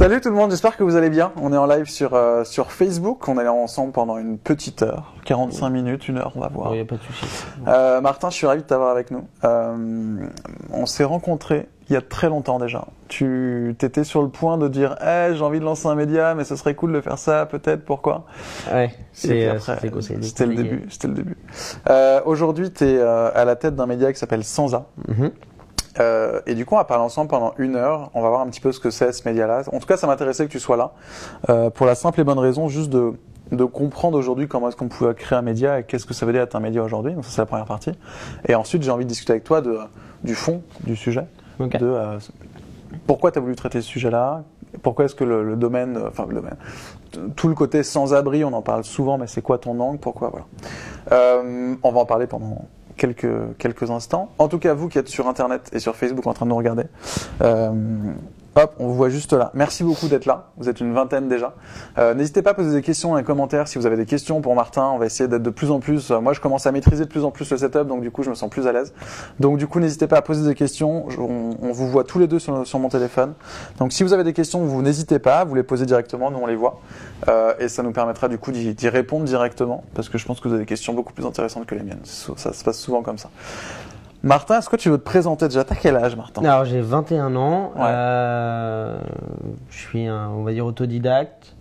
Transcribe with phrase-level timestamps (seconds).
[0.00, 1.30] Salut tout le monde, j'espère que vous allez bien.
[1.36, 3.28] On est en live sur, euh, sur Facebook.
[3.28, 6.70] On est là ensemble pendant une petite heure, 45 minutes, une heure, on va voir.
[6.72, 7.26] Il n'y a pas de souci.
[7.68, 9.28] Euh, Martin, je suis ravi de t'avoir avec nous.
[9.44, 10.26] Euh,
[10.72, 12.86] on s'est rencontrés il y a très longtemps déjà.
[13.08, 16.44] Tu étais sur le point de dire hey, j'ai envie de lancer un média, mais
[16.44, 18.24] ce serait cool de faire ça, peut-être, pourquoi?
[18.72, 19.52] Ouais, c'était
[20.46, 20.86] le début.
[20.88, 21.36] C'était le début.
[22.24, 24.86] Aujourd'hui, tu es à la tête d'un média qui s'appelle Sansa.
[25.08, 25.30] Mhm.
[26.00, 28.10] Euh, et du coup, on va parler ensemble pendant une heure.
[28.14, 29.62] On va voir un petit peu ce que c'est ce média-là.
[29.72, 30.92] En tout cas, ça m'intéressait que tu sois là
[31.50, 33.12] euh, pour la simple et bonne raison juste de,
[33.52, 36.32] de comprendre aujourd'hui comment est-ce qu'on pouvait créer un média et qu'est-ce que ça veut
[36.32, 37.12] dire être un média aujourd'hui.
[37.12, 37.92] Donc ça, c'est la première partie.
[38.48, 39.78] Et ensuite, j'ai envie de discuter avec toi de,
[40.24, 41.26] du fond du sujet.
[41.58, 42.18] De euh,
[43.06, 44.44] pourquoi tu as voulu traiter ce sujet-là?
[44.82, 46.56] Pourquoi est-ce que le, le domaine, enfin le domaine,
[47.34, 49.98] tout le côté sans-abri, on en parle souvent, mais c'est quoi ton angle?
[49.98, 50.30] Pourquoi?
[50.30, 50.46] Voilà.
[51.10, 52.66] Euh, on va en parler pendant
[53.00, 54.30] quelques, quelques instants.
[54.38, 56.56] En tout cas, vous qui êtes sur Internet et sur Facebook en train de nous
[56.56, 56.84] regarder,
[57.40, 57.72] euh,
[58.56, 59.50] hop, on vous voit juste là.
[59.54, 60.48] Merci beaucoup d'être là.
[60.56, 61.54] Vous êtes une vingtaine déjà.
[61.98, 64.40] Euh, N'hésitez pas à poser des questions dans les commentaires si vous avez des questions
[64.40, 64.90] pour Martin.
[64.94, 66.10] On va essayer d'être de plus en plus.
[66.10, 68.22] euh, moi, je commence à maîtriser de plus en plus le setup, donc du coup,
[68.22, 68.92] je me sens plus à l'aise.
[69.38, 71.06] Donc du coup, n'hésitez pas à poser des questions.
[71.18, 73.34] On, vous voit tous les deux sur, mon téléphone.
[73.78, 76.46] Donc si vous avez des questions, vous n'hésitez pas, vous les posez directement, nous on
[76.46, 76.80] les voit.
[77.28, 80.48] Euh, et ça nous permettra du coup d'y répondre directement, parce que je pense que
[80.48, 82.00] vous avez des questions beaucoup plus intéressantes que les miennes.
[82.04, 83.30] Ça se passe souvent comme ça.
[84.22, 85.64] Martin, est-ce que tu veux te présenter déjà?
[85.64, 87.80] T'as quel âge, Martin Alors j'ai 21 ans, Ouais.
[87.84, 89.00] euh,
[89.70, 91.54] je suis un, on va dire autodidacte,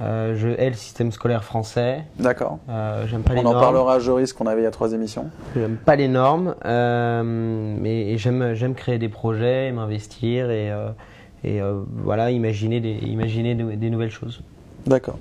[0.00, 2.58] euh, je hais le système scolaire français, D'accord.
[2.68, 4.92] euh, j'aime pas les On en parlera à Joris qu'on avait il y a trois
[4.94, 5.26] émissions.
[5.54, 10.72] j'aime pas les normes, euh, mais j'aime j'aime créer des projets, et m'investir et
[11.44, 11.60] et
[12.02, 14.42] voilà imaginer des imaginer de- des nouvelles choses.
[14.86, 15.18] D'accord.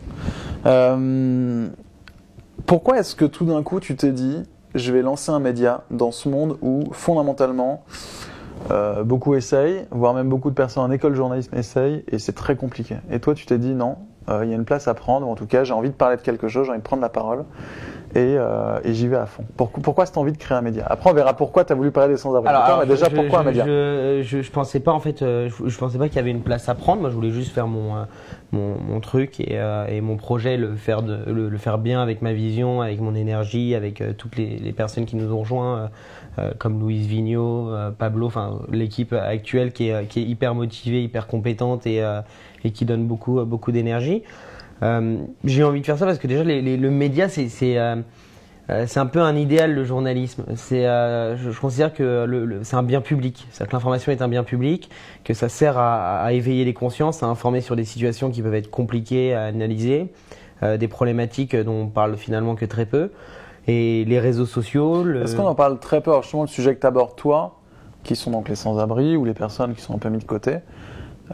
[2.66, 4.44] Pourquoi est-ce que tout d'un coup tu t'es dit
[4.76, 7.84] je vais lancer un média dans ce monde où fondamentalement
[8.70, 12.34] euh, beaucoup essayent, voire même beaucoup de personnes en école de journalisme essayent et c'est
[12.34, 12.98] très compliqué.
[13.10, 13.98] Et toi tu t'es dit non,
[14.30, 15.96] euh, il y a une place à prendre, ou en tout cas j'ai envie de
[15.96, 17.44] parler de quelque chose, j'ai envie de prendre la parole
[18.14, 19.44] et, euh, et j'y vais à fond.
[19.58, 20.86] Pourquoi, pourquoi cette envie de créer un média?
[20.90, 22.52] Après on verra pourquoi tu as voulu parler des sans-abri.
[22.80, 23.66] Mais déjà je- pourquoi un média?
[23.66, 26.32] je, je, je pensais pas en fait, euh, je, je pensais pas qu'il y avait
[26.32, 27.02] une place à prendre.
[27.02, 28.04] Moi, je voulais juste faire mon euh,
[28.54, 32.02] mon, mon truc et, euh, et mon projet, le faire de, le, le faire bien
[32.02, 35.40] avec ma vision, avec mon énergie, avec euh, toutes les, les personnes qui nous ont
[35.40, 35.90] rejoints,
[36.60, 41.28] comme Louise Vigneault, euh, Pablo, enfin l'équipe actuelle qui est qui est hyper motivée, hyper
[41.28, 42.22] compétente et euh,
[42.64, 44.24] et qui donne beaucoup beaucoup d'énergie.
[44.84, 47.96] Euh, J'ai envie de faire ça parce que déjà le média euh,
[48.70, 50.46] euh, c'est un peu un idéal le journalisme.
[50.50, 53.48] Je, considère que c'est un bien public.
[53.52, 54.90] C'est-à-dire que l'information est un bien public,
[55.24, 58.72] que ça sert à, éveiller les consciences, à informer sur des situations qui peuvent être
[58.72, 60.12] compliquées à analyser,
[60.62, 63.12] des problématiques dont on parle finalement que très peu.
[63.68, 65.24] Et les réseaux sociaux, le...
[65.24, 66.12] Est-ce qu'on en parle très peu?
[66.12, 67.60] Alors, Justement, le sujet que tu abordes toi,
[68.04, 70.58] qui sont donc les sans-abri ou les personnes qui sont un peu mis de côté,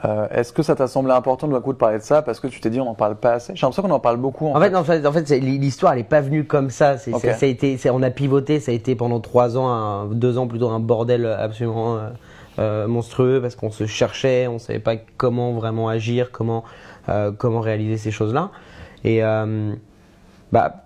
[0.06, 2.48] euh, est-ce que ça t'a semblé important d'un coup de parler de ça parce que
[2.48, 3.54] tu t'es dit on n'en parle pas assez?
[3.56, 4.48] J'ai l'impression qu'on en parle beaucoup.
[4.48, 6.98] En, En fait, fait, en fait, l'histoire elle est pas venue comme ça.
[6.98, 7.22] C'est, Ok.
[7.22, 8.60] c'est- ça a été, c'est- on a pivoté.
[8.60, 12.10] Ça a été pendant trois ans, un- deux ans plutôt, un bordel absolument euh,
[12.60, 16.64] euh, monstrueux parce qu'on se cherchait, on savait pas comment vraiment agir, comment
[17.38, 18.50] comment réaliser ces choses-là.
[19.06, 19.22] Et
[20.52, 20.84] bah,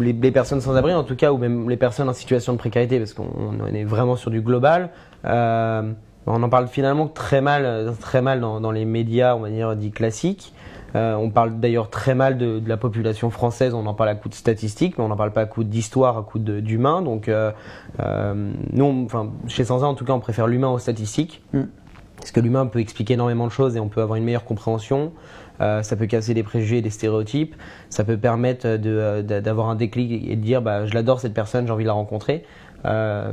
[0.00, 2.58] les, les personnes sans abri, en tout cas, ou même les personnes en situation de
[2.58, 3.26] précarité, parce qu'on
[3.60, 4.90] on est vraiment sur du global.
[5.24, 5.92] euh,
[6.26, 9.74] on en parle finalement très mal, très mal dans, dans les médias, on va dire
[9.76, 10.52] dits classiques.
[10.94, 14.14] Euh, on parle d'ailleurs très mal de, de la population française, on en parle à
[14.14, 17.00] coup de statistiques, mais on n'en parle pas à coup d'histoire, à coup d'humain.
[17.00, 17.50] Donc, euh,
[18.00, 21.42] euh, nous, on- enfin, chez Sansa, en tout cas, on préfère l'humain aux statistiques.
[21.54, 21.62] Mm.
[22.16, 25.12] Parce que l'humain peut expliquer énormément de choses et on peut avoir une meilleure compréhension.
[25.60, 27.56] Euh, ça peut casser des préjugés et des stéréotypes.
[27.88, 31.66] Ça peut permettre de, d'avoir un déclic et de dire bah, je l'adore cette personne,
[31.66, 32.44] j'ai envie de la rencontrer.
[32.84, 33.32] Euh,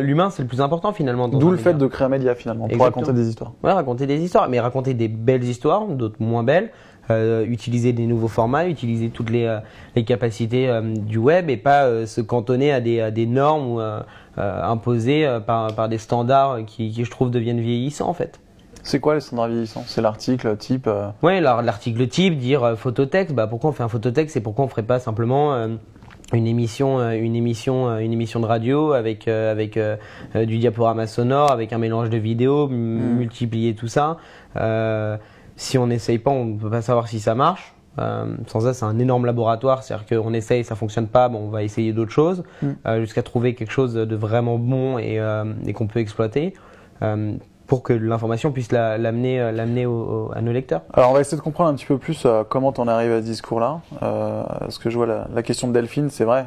[0.00, 1.28] L'humain, c'est le plus important finalement.
[1.28, 1.86] D'où le fait média.
[1.86, 3.52] de créer un média finalement pour raconter des histoires.
[3.62, 6.70] Ouais, raconter des histoires, mais raconter des belles histoires, d'autres moins belles.
[7.10, 9.58] euh, utiliser des nouveaux formats, utiliser toutes les, euh,
[9.94, 14.02] les capacités euh, du web et pas se cantonner à des, à des normes
[14.36, 18.40] imposées par, par des standards qui, qui, je trouve, deviennent vieillissants en fait.
[18.82, 19.84] C'est quoi les standards vieillissants?
[19.86, 20.88] C'est l'article type.
[21.22, 24.82] alors, l'article type, dire phototexte, bah pourquoi on fait un phototexte et pourquoi on ferait
[24.82, 25.68] pas simplement
[26.32, 29.96] une émission, euh, une émission, euh, une émission de radio avec euh, avec euh,
[30.46, 34.16] du diaporama sonore, avec un mélange de vidéos, m- multiplier tout ça.
[34.56, 35.16] Euh,
[35.56, 37.74] si on n'essaye pas, on ne peut pas savoir si ça marche.
[38.48, 41.62] Sans ça, c'est un énorme laboratoire, c'est-à-dire qu'on essaye, ça fonctionne pas, bon, on va
[41.62, 42.98] essayer d'autres choses Mm.
[42.98, 45.20] jusqu'à trouver quelque chose de vraiment bon et,
[45.64, 46.54] et qu'on peut exploiter.
[47.74, 50.82] Pour que l'information puisse la- l'amener euh, l'amener à nos lecteurs.
[50.92, 53.14] Alors on va essayer de comprendre un petit peu plus euh, comment t'en es arrivé
[53.14, 53.80] à ce discours-là.
[54.00, 56.46] Euh, parce que je vois la, la question de Delphine, c'est vrai.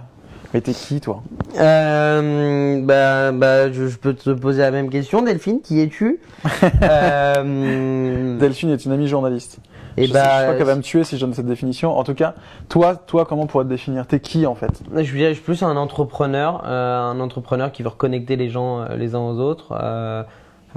[0.53, 1.21] Mais t'es qui, toi?
[1.59, 5.59] Euh, bah, bah, je, je peux te poser la même question, Delphine.
[5.59, 6.21] Qui es-tu?
[6.83, 9.59] Euh, Delphine est une amie journaliste.
[9.97, 11.97] Et je, sais- bah, je crois qu'elle va me tuer si je donne cette définition.
[11.97, 12.35] En tout cas,
[12.69, 14.07] toi, toi, comment pourrais te définir?
[14.07, 14.81] T'es qui en fait?
[14.95, 18.79] Je suis, je suis plus un entrepreneur, euh, un entrepreneur qui veut reconnecter les gens
[18.81, 20.23] euh, les uns aux autres, euh,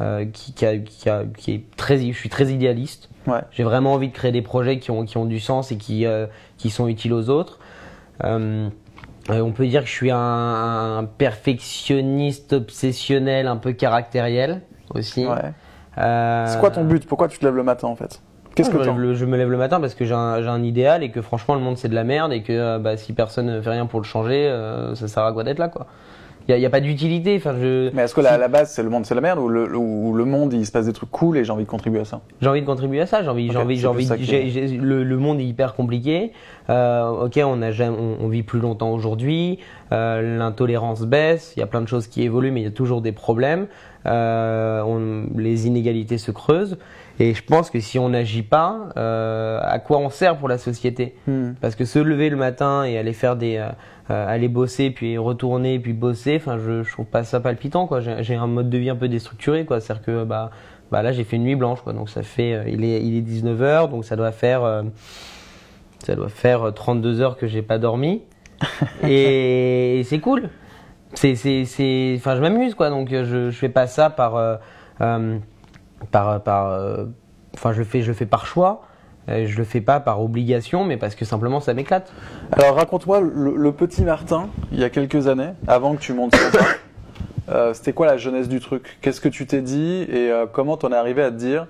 [0.00, 3.08] euh, qui, qui, a- qui, a- qui est très, je suis très idéaliste.
[3.26, 3.40] Ouais.
[3.50, 6.06] J'ai vraiment envie de créer des projets qui ont, qui ont du sens et qui,
[6.06, 6.26] euh,
[6.56, 7.58] qui sont utiles aux autres.
[8.24, 8.68] Euh,
[9.28, 10.18] on peut dire que je suis un,
[10.98, 14.62] un perfectionniste obsessionnel, un peu caractériel
[14.94, 15.26] aussi.
[15.26, 15.52] Ouais.
[15.96, 17.06] C'est quoi ton but?
[17.06, 18.20] Pourquoi tu te lèves le matin en fait?
[18.54, 20.62] Qu'est-ce que je, t'en me- je me lève le matin parce que j'ai un, un
[20.62, 23.46] idéal et que franchement le monde c'est de la merde et que bah, si personne
[23.46, 24.48] ne fait rien pour le changer,
[24.94, 25.86] ça sert à quoi d'être là quoi?
[26.56, 27.36] Il n'y a, pas d'utilité.
[27.36, 29.48] Enfin, je, Mais est-ce que la, la base c'est le monde c'est la merde ou
[29.48, 32.00] le, ou le monde il se passe des trucs cool et j'ai envie de contribuer
[32.00, 32.20] à ça?
[32.40, 33.22] J'ai envie de contribuer à ça.
[33.22, 33.50] J'ai envie,
[34.20, 36.32] j'ai j'ai le, le monde est hyper compliqué.
[36.68, 39.58] Euh, ok, on a on, on vit plus longtemps aujourd'hui.
[39.92, 41.52] Euh, L'intolérance baisse.
[41.56, 43.66] Il y a plein de choses qui évoluent, mais il y a toujours des problèmes.
[44.06, 46.78] Euh, on- les inégalités se creusent.
[47.18, 51.14] Et je pense que si on n'agit pas, à quoi on sert pour la société?
[51.26, 51.50] Hmm.
[51.60, 53.62] Parce que se lever le matin et aller faire des,
[54.10, 58.00] euh, aller bosser puis retourner puis bosser, enfin je, je trouve pas ça palpitant quoi.
[58.00, 59.80] J'ai un mode de vie un peu déstructuré quoi.
[59.80, 60.50] C'est-à-dire que bah,
[60.90, 61.92] bah là j'ai fait une nuit blanche quoi.
[61.92, 64.82] Donc ça fait, euh, il est, il est 19 h donc ça doit faire, euh,
[66.00, 68.22] ça doit faire euh, 32 heures que j'ai pas dormi.
[69.04, 70.50] et, c'est cool.
[71.14, 72.90] C'est, c'est, c'est, enfin je m'amuse quoi.
[72.90, 74.58] Donc je, je fais pas ça par,
[74.98, 77.06] par, par,
[77.54, 78.82] enfin je le fais, je le fais par choix.
[79.30, 82.12] Euh, Je le fais pas par obligation, mais parce que simplement ça m'éclate.
[82.52, 86.34] Alors raconte-moi le, petit Martin il y a quelques années avant que tu montes.
[87.48, 88.98] Euh, C'était quoi la jeunesse du truc?
[89.00, 90.06] Qu'est-ce que tu t'es dit?
[90.08, 91.66] Et euh, comment t'en es arrivé à te dire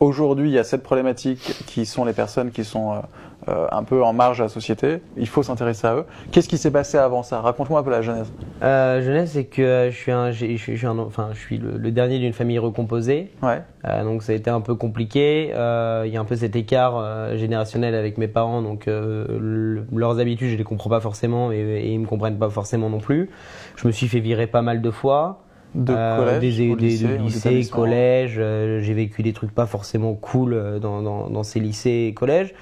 [0.00, 3.02] aujourd'hui il y a cette problématique qui sont les personnes qui sont
[3.48, 6.04] euh, un peu en marge de la société, il faut s'intéresser à eux.
[6.30, 7.40] Qu'est-ce qui s'est passé avant ça?
[7.40, 8.30] Raconte-moi un peu la jeunesse.
[8.62, 11.30] Euh, jeunesse, c'est que euh, je suis un, j'ai- je suis, je suis un- enfin,
[11.32, 13.62] je suis le, le dernier d'une famille recomposée, Ouais.
[13.86, 15.46] Euh, donc ça a été un peu compliqué.
[15.48, 20.50] Il y a un peu cet écart générationnel avec mes parents, donc le- leurs habitudes,
[20.50, 23.30] je les comprends pas forcément et, et ils me comprennent pas forcément non plus.
[23.76, 25.40] Je me suis fait virer pas mal de fois.
[25.74, 27.76] De collège, des, lycée, de aux lycée, établissements.
[27.76, 28.36] collège.
[28.38, 32.54] euh, j'ai vécu des trucs pas forcément cool dans, dans, dans ces lycées et collèges.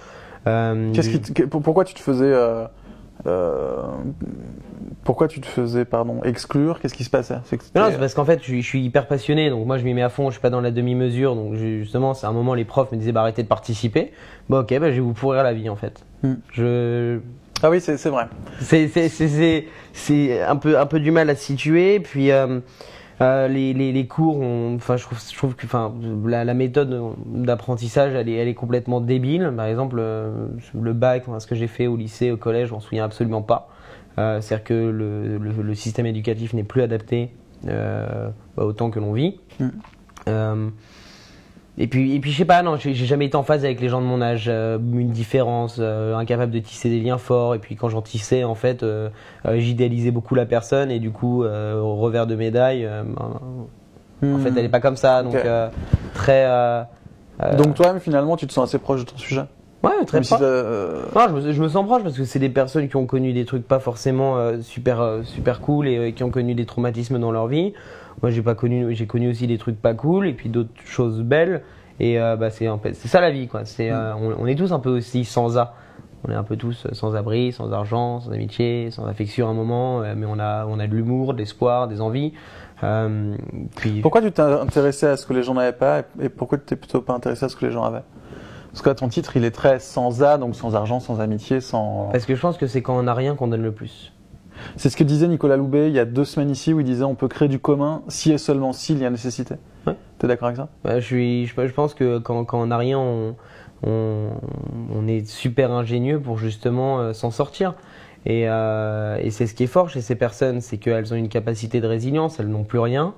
[0.47, 2.65] Euh, Qu'est-ce qui, te- que- pourquoi tu te faisais euh,
[3.27, 3.83] euh,
[5.05, 6.81] pourquoi tu te faisais pardon exclure?
[6.81, 7.37] Qu'est-ce qui se passait?
[7.75, 9.95] Non, c'est parce qu'en fait, je suis, je suis hyper passionné, donc moi je m'y
[9.95, 12.65] mets à fond, je suis pas dans la demi-mesure, donc justement, c'est un moment, les
[12.65, 14.13] profs me disaient bah, arrêtez de participer.
[14.49, 16.05] Bah ok, bah, je vais vous pourrir la vie en fait.
[16.23, 16.35] Hmm.
[16.53, 17.19] Je,
[17.63, 18.27] Ah oui, c'est vrai.
[18.61, 18.89] c'est,
[20.43, 22.61] un peu, un peu du mal à se situer, puis euh,
[23.21, 24.43] euh, les, les, les cours,
[24.75, 28.55] enfin je trouve, je trouve que, enfin la, la méthode d'apprentissage, elle est, elle est
[28.55, 29.53] complètement débile.
[29.57, 30.49] Par exemple, euh,
[30.81, 33.43] le bac, enfin, ce que j'ai fait au lycée, au collège, je m'en souviens absolument
[33.43, 33.69] pas.
[34.19, 37.31] Euh, C'est-à-dire que le, le, le système éducatif n'est plus adapté
[37.69, 39.41] euh, bah, au temps que l'on vit.
[39.61, 39.69] Mm.
[41.79, 43.91] Et puis, et puis je sais pas, non, j'ai jamais été en phase avec les
[43.91, 47.55] gens de mon âge, euh, une différence, euh, incapable de tisser des liens forts.
[47.55, 49.11] Et puis quand j'en tissais, en fait, euh,
[49.57, 52.89] j'idéalisais beaucoup la personne et du coup, au revers de médaille,
[54.23, 55.37] ben, en fait, elle est pas comme ça, donc
[56.15, 56.47] très.
[57.59, 59.43] Donc toi-même finalement tu te sens assez proche de ton sujet?
[59.83, 60.41] ouais, très si proche.
[60.41, 63.35] Non, je me, je me sens proche parce que c'est des personnes qui ont connu
[63.35, 67.47] des trucs pas forcément super super cool et qui ont connu des traumatismes dans leur
[67.47, 67.75] vie.
[68.23, 71.21] Moi, j'ai pas connu, j'ai connu aussi des trucs pas cool et puis d'autres choses
[71.23, 71.63] belles.
[72.01, 73.65] Et euh, bah, c'est en fait, c'est ça la vie, quoi.
[73.65, 75.75] C'est, euh, on, on est tous un peu aussi sans A.
[76.27, 79.55] On est un peu tous sans abri, sans argent, sans amitié, sans affection à un
[79.55, 82.33] moment, euh, mais on a on a de l'humour, de l'espoir, des envies.
[82.83, 83.35] Euh,
[83.77, 86.65] puis Pourquoi tu t'es intéressé à ce que les gens n'avaient pas et- pourquoi tu
[86.65, 88.03] t'es plutôt pas intéressé à ce que les gens avaient?
[88.73, 91.61] Parce que là, ton titre il est très sans A, donc sans argent, sans amitié,
[91.61, 92.09] sans.
[92.13, 94.13] parce que je pense que c'est quand on a rien qu'on donne le plus.
[94.77, 97.05] C'est ce que disait Nicolas Loubet il y a deux semaines ici où il disait
[97.05, 99.57] on peut créer du commun si et seulement s'il y a nécessité.
[99.87, 99.95] Ouais.
[100.19, 100.69] T'es d'accord avec ça?
[100.85, 103.37] Ouais, je, suis, je, je pense que quand, quand on n'a rien, on,
[103.87, 104.31] on,
[104.95, 107.75] on est super ingénieux pour justement euh, s'en sortir.
[108.25, 111.29] Et, euh, et c'est ce qui est fort chez ces personnes, c'est qu'elles ont une
[111.29, 113.15] capacité de résilience, elles n'ont plus rien,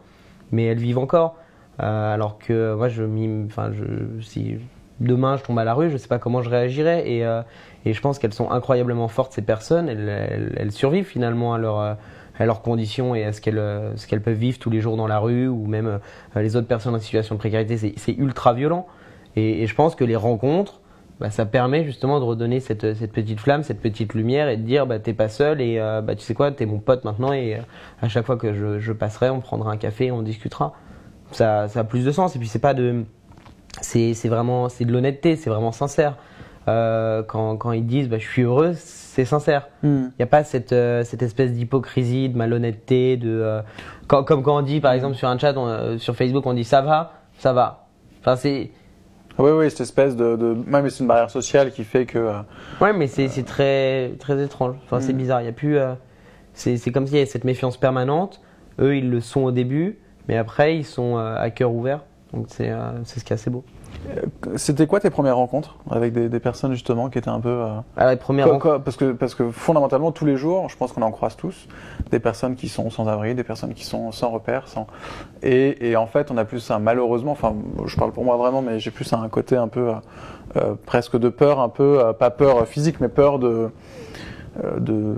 [0.53, 1.37] mais elles vivent encore.
[1.81, 3.85] Euh, alors que moi, je, m'y- enfin, je,
[4.23, 4.57] si
[5.01, 7.09] demain je tombe à la rue, je sais pas comment je réagirais.
[7.09, 7.41] Et, euh,
[7.85, 9.89] et je pense qu'elles sont incroyablement fortes ces personnes.
[9.89, 11.95] Elles, survivent finalement à leur euh,
[12.39, 14.97] à leurs conditions et à ce qu'elles euh, ce qu'elles peuvent vivre tous les jours
[14.97, 17.77] dans la rue ou même euh, les autres personnes en situation de précarité.
[17.77, 18.87] C'est- ultra violent.
[19.37, 20.81] Et, et je pense que les rencontres,
[21.21, 24.63] bah, ça permet justement de redonner cette, cette petite flamme, cette petite lumière et de
[24.63, 27.59] dire bah, t'es pas seul et bah, tu sais quoi, t'es mon pote maintenant et
[28.03, 30.75] à chaque fois que je, passerai, on prendra un café, on discutera.
[31.33, 33.05] Ça, ça a plus de sens et puis c'est pas de.
[33.81, 36.17] C'est c'est vraiment c'est de l'honnêteté, c'est vraiment sincère.
[36.69, 39.69] Euh, quand, quand ils disent bah, je suis heureux, c'est sincère.
[39.83, 40.11] Il Hmm.
[40.19, 43.61] n'y a pas cette, euh, cette espèce d'hypocrisie, de malhonnêteté, de euh,
[44.07, 46.55] quand- comme quand on dit par exemple sur un chat, on, euh, sur Facebook, on
[46.55, 47.87] dit ça va, ça va.
[48.21, 48.71] Enfin c'est
[49.39, 50.53] Oui, oui, cette espèce de, de...
[50.71, 52.19] Ouais, mais c'est une barrière sociale qui fait que...
[52.19, 52.33] euh,
[52.81, 54.75] ouais, mais c'est très très étrange.
[54.85, 55.17] Enfin c'est Mm.
[55.17, 55.41] bizarre.
[55.43, 55.79] Il y a plus.
[55.79, 55.95] euh,
[56.55, 58.41] c'est comme s'il y avait cette méfiance permanente.
[58.81, 59.99] Eux ils le sont au début,
[60.29, 62.01] mais après ils sont euh, à cœur ouvert.
[62.33, 63.65] Donc c'est euh, c'est ce qui est assez beau.
[64.57, 67.49] C'était quoi tes premières rencontres avec des, des personnes justement qui étaient un peu...
[67.49, 67.67] euh,
[67.97, 70.77] Alors, les premières quoi- rencontres- quoi- parce, que, parce que fondamentalement, tous les jours, je
[70.77, 71.69] pense qu'on en croise tous,
[72.11, 74.67] des personnes qui sont sans abri, des personnes qui sont sans repère.
[74.69, 74.87] Sans...
[75.43, 77.55] Et, et en fait, on a plus un, malheureusement, enfin,
[77.87, 79.95] je parle pour moi vraiment, mais j'ai plus un côté un peu euh,
[80.57, 83.69] euh, presque de peur, un peu, euh, pas peur physique, mais peur de.
[84.65, 85.17] Euh, de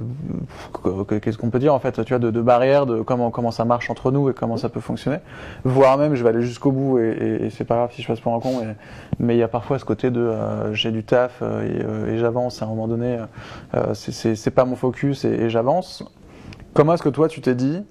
[1.04, 3.64] que- qu'est-ce qu'on peut dire en fait tu vois de, barrières de comment comment ça
[3.64, 5.18] marche entre nous et comment ça peut fonctionner.
[5.64, 8.34] Voire même je vais aller jusqu'au bout et, c'est pas grave si je passe pour
[8.34, 8.76] un con mais
[9.18, 12.62] mais il y a parfois ce côté de euh, j'ai du taf euh, et, j'avance
[12.62, 13.18] à un moment donné
[13.74, 16.04] euh, c'est- pas mon focus et, j'avance.
[16.74, 17.82] Comment est-ce que toi tu t'es dit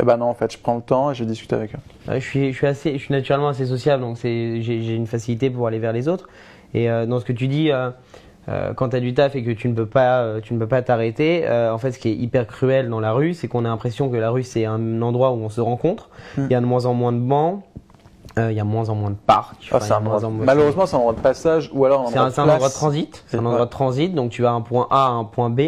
[0.00, 2.10] eh ben non en fait je prends le temps et je discute avec eux?
[2.10, 5.50] Ouais, je suis, je suis assez, je suis naturellement assez sociable, donc j'ai, une facilité
[5.50, 6.28] pour aller vers les autres.
[6.74, 7.70] Et dans ce que tu dis,
[8.48, 10.58] euh, quand tu as du taf et que tu ne peux pas, euh, tu ne
[10.58, 13.46] peux pas t'arrêter, euh, en fait, ce qui est hyper cruel dans la rue, c'est
[13.48, 16.08] qu'on a l'impression que la rue c'est un endroit où on se rencontre.
[16.36, 16.42] Mm.
[16.46, 17.62] Il y a de moins en moins de bancs,
[18.38, 19.68] euh, il y a de moins en moins de parcs.
[19.72, 22.18] Ah, moins endroit- en moins- malheureusement c'est un endroit de passage ou alors un c'est
[22.18, 23.24] endroit un, endroit de transit.
[23.26, 23.66] C'est un endroit ouais.
[23.66, 24.14] de transit.
[24.14, 25.60] Donc tu vas un point A à un point B.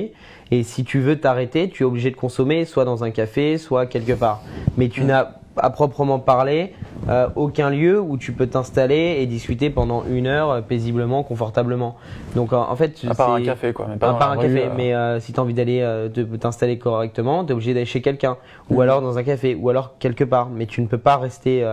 [0.53, 3.87] Et si tu veux t'arrêter, tu es obligé de consommer soit dans un café, soit
[3.87, 4.41] quelque part.
[4.77, 5.07] Mais tu Mm.
[5.07, 5.31] n'as
[5.63, 6.75] à proprement parler
[7.09, 11.97] euh, aucun lieu où tu peux t'installer et discuter pendant une heure euh, paisiblement, confortablement.
[12.37, 14.37] Donc en en fait, à part un café quoi mais à pas dans part un
[14.37, 15.15] rue, café, euh.
[15.15, 15.81] mais si tu as envie d'aller
[16.13, 18.37] de t'installer correctement, tu es obligé d'aller chez quelqu'un,
[18.71, 18.81] ou Mhm.
[18.81, 20.49] alors dans un café, ou alors quelque part.
[20.51, 21.67] Mais tu ne peux pas rester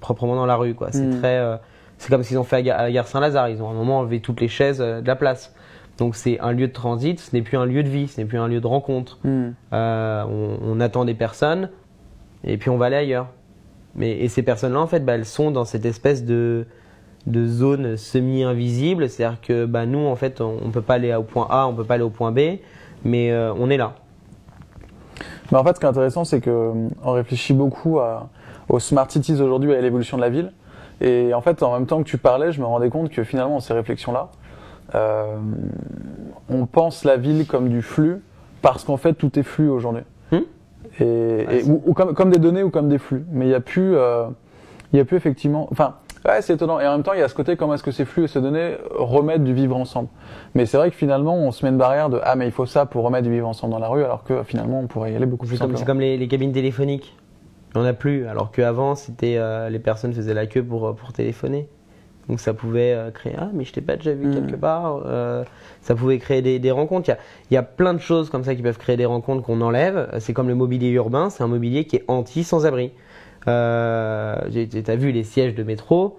[0.00, 0.74] proprement dans la rue.
[0.74, 0.88] quoi.
[0.92, 1.18] C'est Mhm.
[1.20, 1.60] très,
[1.98, 3.48] c'est comme s'ils ont fait à, à la gare Saint-Lazare.
[3.48, 5.54] Ils ont à un moment enlevé toutes les chaises de la place.
[5.98, 8.26] Donc c'est un lieu de transit, ce n'est plus un lieu de vie, ce n'est
[8.26, 9.18] plus un lieu de rencontre.
[9.26, 11.68] Euh, on, on attend des personnes
[12.44, 13.28] et puis on va aller ailleurs.
[13.94, 16.66] Mais, et ces personnes-là, en fait, bah, elles sont dans cette espèce de,
[17.26, 19.08] de zone semi-invisible.
[19.08, 21.72] C'est-à-dire que bah, nous, en fait, on ne peut pas aller au point A, on
[21.72, 22.58] ne peut pas aller au point B,
[23.04, 23.94] mais euh, on est là.
[25.50, 28.28] Mais en fait, ce qui est intéressant, c'est que euh, réfléchit beaucoup à,
[28.68, 30.52] aux smart cities aujourd'hui et à l'évolution de la ville.
[31.00, 33.60] Et en fait, en même temps que tu parlais, je me rendais compte que finalement,
[33.60, 34.30] ces réflexions-là,
[34.94, 35.36] euh,
[36.48, 38.22] on pense la ville comme du flux
[38.62, 40.02] parce qu'en fait, tout est flux aujourd'hui.
[40.30, 40.40] Hmm?
[40.98, 43.24] Et, et- c'est- ou, ou comme, comme des données ou comme des flux.
[43.30, 44.26] Mais il n'y a plus, euh,
[44.92, 45.68] il y a plus effectivement.
[45.70, 45.94] Enfin,
[46.26, 46.80] ouais, c'est étonnant.
[46.80, 48.28] Et en même temps, il y a ce côté comment est-ce que ces flux et
[48.28, 50.08] ces données remettent du vivre ensemble.
[50.54, 52.66] Mais c'est vrai que finalement, on se met une barrière de ah mais il faut
[52.66, 55.16] ça pour remettre du vivre ensemble dans la rue, alors que finalement, on pourrait y
[55.16, 55.86] aller beaucoup plus comme, c'est simplement.
[55.86, 57.16] comme les, les cabines téléphoniques.
[57.74, 60.94] Il n'y en a plus, alors qu'avant, c'était euh, les personnes faisaient la queue pour,
[60.96, 61.68] pour téléphoner.
[62.30, 64.34] Donc ça pouvait euh, créer Ah, mais je t'ai pas déjà vu Mm.
[64.34, 65.02] quelque part.
[65.04, 65.42] Euh,
[65.82, 67.08] ça pouvait créer des, des rencontres.
[67.08, 67.18] Il y, a,
[67.50, 70.08] il y a plein de choses comme ça qui peuvent créer des rencontres qu'on enlève.
[70.20, 72.92] C'est comme le mobilier urbain, c'est un mobilier qui est anti-sans-abri.
[73.48, 76.18] Euh, j'ai- T'as vu les sièges de métro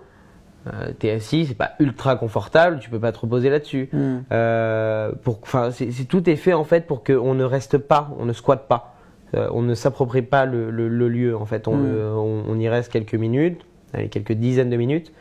[0.68, 3.90] euh, T'es assis, c'est pas ultra confortable, tu peux pas te reposer là-dessus.
[3.94, 4.18] Hmm.
[4.34, 8.26] Euh, pour, enfin, c'est, tout est fait en fait pour qu'on ne reste pas, on
[8.26, 8.96] ne squatte pas,
[9.34, 11.38] Euh, on ne s'approprie pas le, le- le lieu.
[11.38, 12.18] En fait, on, Mm.
[12.18, 13.62] on, on y reste quelques minutes,
[13.94, 15.14] allez, quelques dizaines de minutes,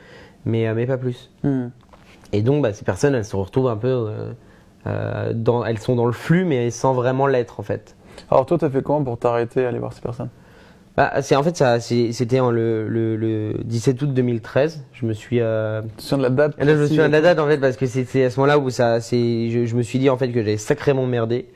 [0.44, 1.30] mais, euh, mais pas plus.
[1.42, 1.68] Hmm.
[2.32, 4.32] Et donc, bah, ces personnes, elles se retrouvent un peu, euh,
[4.86, 7.96] euh, dans, elles sont dans le flux, mais sans vraiment l'être en fait.
[8.30, 10.28] Alors toi, t'as fait comment pour t'arrêter et aller voir ces personnes?
[10.96, 14.84] Bah, c'est en fait ça, c'était le, le, le 17 août 2013.
[14.92, 17.38] Je me suis euh, Tu de la date Là, je me souviens de la date
[17.38, 19.82] en fait parce que c'est c'est à ce moment-là où ça, c'est, je, je me
[19.82, 21.48] suis dit en fait que j'avais sacrément merdé,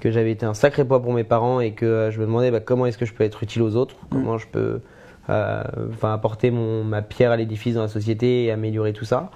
[0.00, 2.60] que j'avais été un sacré poids pour mes parents et que je me demandais bah,
[2.60, 4.80] comment est-ce que je peux être utile aux autres, comment je peux,
[5.28, 9.30] enfin apporter mon ma pierre à l'édifice dans la société et améliorer tout ça.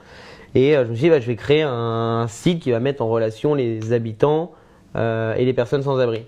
[0.54, 3.02] Et euh, je me suis dit bah, je vais créer un, site qui va mettre
[3.02, 4.52] en relation les habitants
[4.96, 6.26] euh, et les personnes sans abri.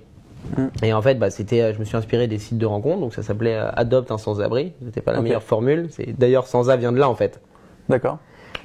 [0.56, 0.66] Mm.
[0.82, 3.14] Et en fait, bah, c'était, euh, je me suis inspiré des sites de rencontres, donc
[3.14, 4.72] ça s'appelait euh, Adopte un sans-abri.
[4.84, 5.88] C'était pas la meilleure formule.
[5.90, 7.40] C'est d'ailleurs sans A vient de là en fait.
[7.88, 8.18] D'accord.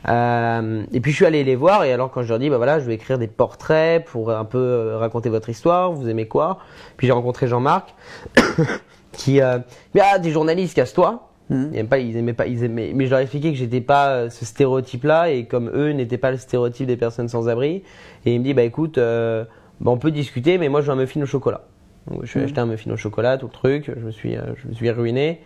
[0.08, 2.56] Euh, et puis je suis allé les voir et alors quand je leur dis bah
[2.56, 6.26] voilà je vais écrire des portraits pour un peu euh, raconter votre histoire, vous aimez
[6.26, 6.60] quoi?
[6.96, 7.94] Puis j'ai rencontré Jean-Marc
[9.20, 9.60] qui euh,
[10.00, 11.28] ah des journalistes casse-toi.
[11.50, 11.72] Mhm.
[11.74, 12.92] Ils pas, ils aimaient pas, ils aimaient.
[12.94, 16.18] Mais je leur ai expliqué que j'étais pas euh, ce stéréotype-là et comme eux n'étaient
[16.18, 17.84] pas le stéréotype des personnes sans abri.
[18.26, 19.44] Et il me dit bah écoute, euh,
[19.82, 21.62] bah, on peut discuter, mais moi je veux un muffin au chocolat.
[22.10, 22.46] Donc, je suis Mhm.
[22.46, 23.92] acheté un muffin au chocolat, tout le truc.
[23.94, 25.42] Je me suis, euh, je me suis ruiné.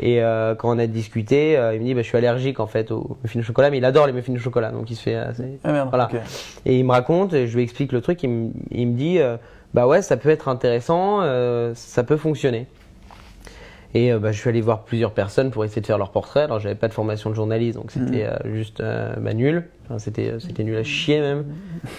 [0.00, 2.68] Et euh, quand on a discuté, euh, il me dit bah, je suis allergique en
[2.68, 5.02] fait aux muffins au chocolat, mais il adore les muffins au chocolat, donc il se
[5.02, 5.58] fait assez.
[5.64, 5.88] Ah merde.
[5.90, 6.08] Voilà.
[6.64, 9.18] Et il me raconte, et je lui explique le truc, il me, il me dit,
[9.18, 9.36] euh,
[9.74, 11.20] bah ouais, ça peut être intéressant,
[11.74, 12.66] ça peut fonctionner.
[13.94, 16.42] Et euh, bah, je suis allé voir plusieurs personnes pour essayer de faire leur portrait.
[16.42, 19.64] Alors j'avais pas de formation de journaliste, donc c'était euh, juste euh, bah, nul.
[19.86, 21.46] Enfin, c'était euh, c'était nul à chier même.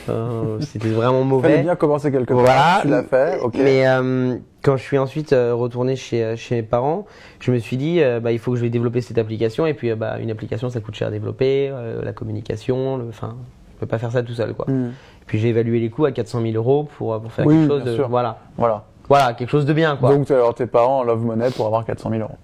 [0.07, 1.61] Euh, c'était vraiment Fallait mauvais.
[1.63, 2.43] bien commencer quelque part.
[2.43, 2.79] Voilà.
[2.83, 3.55] Tu l'as fait, ok.
[3.57, 7.07] Mais euh, quand je suis ensuite euh, retourné chez, euh, chez mes parents,
[7.39, 9.65] je me suis dit, euh, bah, il faut que je vais développer cette application.
[9.65, 13.35] Et puis, euh, bah, une application, ça coûte cher à développer, euh, la communication, enfin,
[13.73, 14.67] je peux pas faire ça tout seul, quoi.
[14.69, 17.55] Et puis, j'ai évalué les coûts à 400 000 euros pour, euh, pour faire Oui,
[17.55, 18.09] quelque chose bien de, sûr.
[18.09, 18.37] voilà.
[18.57, 18.83] Voilà.
[19.09, 20.11] Voilà, quelque chose de bien, quoi.
[20.11, 22.37] Donc, alors, tes parents love money pour avoir 400 000 euros.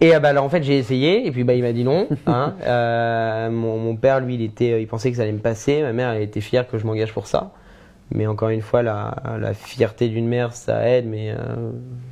[0.00, 2.08] Et euh, bah, là, en fait, j'ai essayé, et puis bah, il m'a dit non.
[2.26, 2.54] Hein.
[2.66, 5.80] Euh, mon, mon père, lui, il, était, il pensait que ça allait me passer.
[5.82, 7.52] Ma mère, elle était fière que je m'engage pour ça.
[8.14, 11.70] Mais encore une fois, la, la fierté d'une mère, ça aide, mais euh,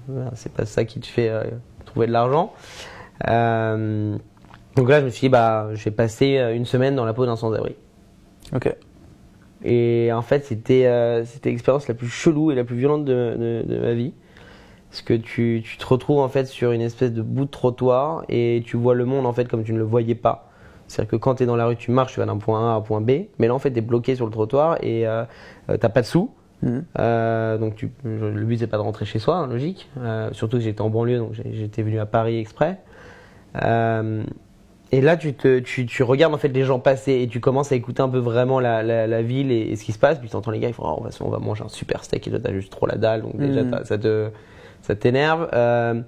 [0.08, 1.44] voilà, c'est pas ça qui te fait euh,
[1.84, 2.52] trouver de l'argent.
[3.28, 4.16] Euh,
[4.76, 7.26] donc là, je me suis dit, bah, je vais passer une semaine dans la peau
[7.26, 7.74] d'un sans-abri.
[8.54, 8.74] Ok.
[9.64, 13.74] Et en fait, c'était euh, l'expérience la plus chelou et la plus violente de, de,
[13.74, 14.12] de ma vie.
[14.90, 18.24] Parce que tu, tu te retrouves en fait sur une espèce de bout de trottoir
[18.28, 20.50] et tu vois le monde en fait comme tu ne le voyais pas.
[20.88, 22.72] C'est-à-dire que quand tu es dans la rue, tu marches, tu vas d'un point A
[22.72, 25.06] à un point B, mais là en fait tu es bloqué sur le trottoir et
[25.06, 25.22] euh,
[25.68, 26.32] euh, t'as pas de sous.
[26.62, 26.84] Mhm.
[26.98, 29.88] Euh, donc tu, le but c'est pas de rentrer chez soi, hein, logique.
[29.98, 32.80] Euh, surtout que j'étais en banlieue, donc j'étais venu à Paris exprès.
[34.92, 37.70] Et là, tu, te, tu, tu regardes en fait les gens passer et tu commences
[37.70, 40.18] à écouter un peu vraiment la, la, la ville et, et ce qui se passe.
[40.18, 42.02] Puis tu entends les gars, ils font oh, on, va, on va manger un super
[42.02, 44.30] steak et toi t'as juste trop la dalle, donc déjà t'as- ça te
[44.82, 45.48] ça t'énerve.
[45.52, 46.00] Euh,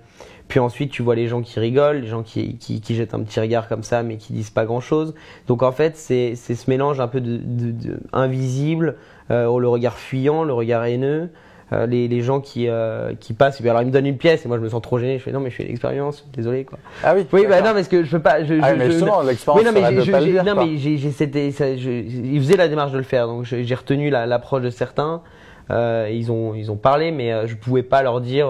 [0.49, 3.23] puis ensuite, tu vois les gens qui rigolent, les gens qui, qui, qui jettent un
[3.23, 5.15] petit regard comme ça, mais qui disent pas grand chose.
[5.47, 8.97] Donc en fait, c'est c'est ce mélange un peu de, de, de invisible,
[9.31, 11.31] euh, le regard fuyant, le regard haineux.
[11.73, 14.19] Euh, les, les gens qui, euh, qui passent, et puis alors ils me donnent une
[14.19, 15.19] pièce et moi je me sens trop gêné.
[15.19, 16.79] Je fais non, mais je fais l'expérience, désolé quoi.
[17.03, 17.27] Ah oui.
[17.33, 18.45] Oui, bah non, parce que je peux pas.
[18.45, 20.77] Je, Ah, je- mais je- justement, l'expérience oui, non, mais j'ai- pas dire, non, mais
[20.77, 24.63] j'ai, je- ils faisaient la démarche de le faire, donc je- j'ai retenu la- l'approche
[24.63, 25.23] de certains.
[25.71, 28.49] Euh, ils ont, ils ont parlé, mais je pouvais pas leur dire.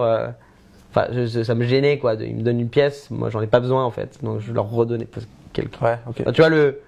[0.91, 2.15] Enfin, je- je- ça me gênait, quoi.
[2.15, 4.69] ils me donnent une pièce, moi j'en ai pas besoin en fait, donc je leur
[4.71, 5.79] redonnais parce que quelqu'un.
[5.87, 6.17] Ouais, ok.
[6.21, 6.81] Enfin, tu vois le.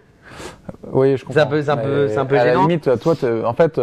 [0.93, 1.43] Oui, je comprends.
[1.43, 3.15] un peu- c'est un peu- Mais c'est un peu à la limite, toi,
[3.47, 3.81] en fait,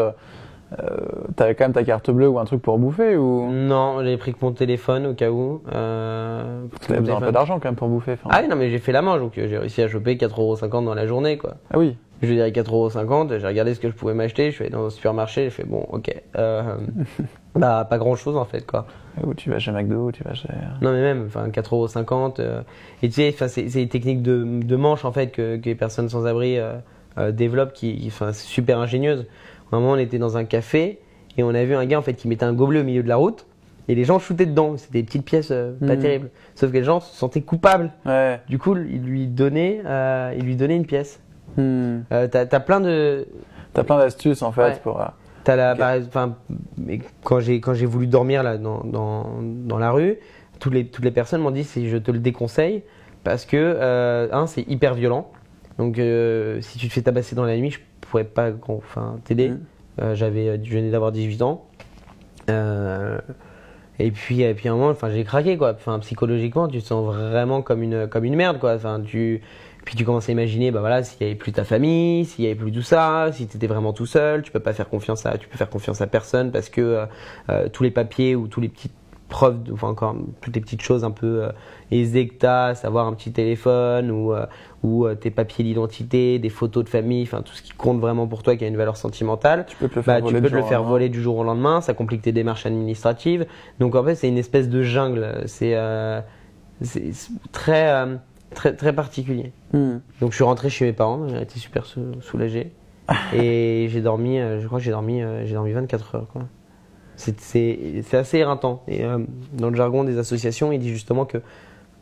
[0.80, 0.98] euh,
[1.36, 3.52] t'avais quand même ta carte bleue ou un truc pour bouffer ou?
[3.52, 5.62] Non, j'ai pris que mon téléphone au cas où.
[5.74, 8.16] Euh, t'avais besoin un peu d'argent quand même pour bouffer.
[8.30, 10.86] Ah oui, non, mais j'ai fait la manche, donc euh, j'ai réussi à choper 4,50€
[10.86, 11.56] dans la journée, quoi.
[11.74, 11.98] Ah oui.
[12.22, 14.90] Je dirais 4,50€, j'ai regardé ce que je pouvais m'acheter, je suis allé dans un
[14.92, 16.14] supermarché, j'ai fait bon, ok.
[16.38, 16.78] Euh,
[17.56, 18.86] bah, pas grand chose en fait, quoi.
[19.26, 20.48] Ou tu vas chez McDo, ou tu vas chez.
[20.82, 22.36] Non, mais même, enfin, 4,50€.
[22.40, 22.62] euh,
[23.02, 26.10] et tu sais, c'est des techniques de, de manche en fait que, que les personnes
[26.10, 26.58] sans abri
[27.18, 29.26] euh, développent qui, enfin, c'est super ingénieuse.
[29.72, 31.00] Moment, on était dans un café
[31.38, 33.08] et on a vu un gars en fait qui mettait un gobelet au milieu de
[33.08, 33.46] la route
[33.88, 34.76] et les gens shootaient dedans.
[34.78, 36.00] C'était des petites pièces euh, pas Mhm.
[36.02, 36.30] terribles.
[36.56, 37.92] Sauf que les gens se sentaient coupables.
[38.06, 38.40] Ouais.
[38.50, 41.20] Du coup, il lui donnait, euh, il lui donnait une pièce.
[41.60, 43.28] Euh, T'as t'as plein de,
[43.74, 44.80] T'as plein d'astuces en fait Ouais.
[44.84, 45.02] pour.
[45.44, 45.76] T'as la,
[47.24, 50.18] quand j'ai quand j'ai voulu dormir là dans, dans, dans la rue,
[50.60, 52.84] toutes les toutes les personnes m'ont dit si je te le déconseille
[53.24, 55.32] parce que un c'est hyper violent.
[55.80, 55.96] Donc
[56.62, 57.80] si tu te fais tabasser dans la nuit, je
[58.12, 59.50] pourrais pas enfin t'aider.
[59.50, 59.60] Mhm.
[60.02, 61.66] Euh, j'avais je venais d'avoir 18 ans.
[62.50, 63.20] Euh,
[64.00, 65.74] et puis et puis à un moment enfin j'ai craqué quoi.
[65.74, 68.76] Enfin psychologiquement, tu te sens vraiment comme une comme une merde quoi.
[68.76, 69.42] Enfin tu
[69.86, 72.48] puis tu commences à imaginer, bah voilà, s'il y avait plus ta famille, s'il y
[72.48, 75.26] avait plus tout ça, si tu étais vraiment tout seul, tu peux pas faire confiance
[75.26, 77.06] à, tu peux faire confiance à personne parce que euh,
[77.50, 78.94] euh, tous les papiers ou tous les petites
[79.32, 81.52] preuves, de- enfin encore toutes les petites choses un peu euh,
[81.90, 84.46] aisées que t'as, savoir un petit téléphone ou euh,
[84.84, 88.28] ou euh, tes papiers d'identité, des photos de famille, enfin tout ce qui compte vraiment
[88.28, 89.66] pour toi qui a une valeur sentimentale.
[89.68, 90.90] Tu peux te le faire Bah, tu peux te le faire lendemain.
[90.90, 93.48] voler du jour au lendemain, ça complique tes démarches administratives.
[93.80, 95.44] Donc en fait, c'est une espèce de jungle.
[95.48, 96.22] C'est euh,
[97.52, 98.06] très,
[98.56, 99.52] très, très particulier.
[99.74, 99.98] Hmm.
[100.20, 102.72] Donc je suis rentré chez mes parents, j'ai été super sou- soulagé.
[103.34, 106.28] Et j'ai dormi, je crois que j'ai dormi, j'ai dormi 24 heures.
[106.32, 106.44] quoi.
[107.38, 108.84] C'est- assez éreintant.
[108.88, 109.20] Et euh,
[109.54, 111.38] dans le jargon des associations, il dit justement que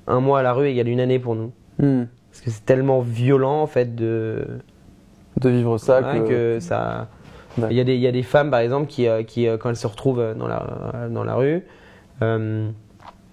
[0.08, 1.52] un mois à la rue égale une année pour nous.
[1.80, 2.06] Hmm.
[2.32, 4.46] Parce que c'est tellement violent en fait de,
[5.42, 6.28] De vivre ça Ouais, que.
[6.28, 7.08] que ça.
[7.58, 7.68] Ouais.
[7.72, 9.58] Il y, a des, il y a des femmes, par exemple, qui, euh, qui euh,
[9.58, 11.64] quand elles se retrouvent dans la, dans la rue,
[12.22, 12.70] euh,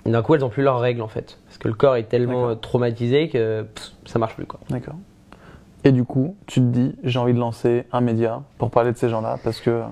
[0.04, 1.38] d'un coup, elles n'ont plus leurs règles, en fait.
[1.46, 4.58] Parce que le corps est tellement traumatisé que pff, ça marche plus, quoi.
[4.70, 4.94] D'accord.
[5.84, 8.96] Et du coup, tu te dis, j'ai envie de lancer un média pour parler de
[8.96, 9.82] ces gens-là parce que.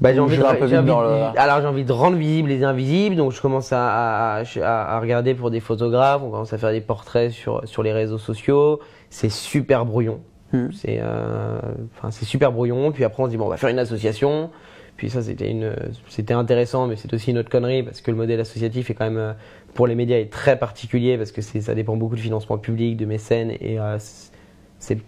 [0.00, 1.66] Bah, j'ai envie, de, vais un peu j'ai vite envie dans de- le- alors j'ai
[1.68, 5.50] envie de rendre visibles les invisibles, donc je commence à, à, à- à regarder pour
[5.50, 9.84] des photographes, on commence à faire des portraits sur, sur les réseaux sociaux, c'est super
[9.84, 10.20] brouillon,
[10.52, 10.68] Hmm.
[10.72, 11.58] c'est euh,
[12.10, 14.50] c'est super brouillon, puis après on se dit bon on va faire une association,
[14.98, 15.72] puis ça c'était une
[16.08, 19.04] c'était intéressant, mais c'est aussi une autre connerie parce que le modèle associatif est quand
[19.06, 19.32] même euh,
[19.72, 23.06] pour les médias est très particulier parce que ça dépend beaucoup de financement public, de
[23.06, 23.96] mécènes et euh,
[24.78, 24.98] c'est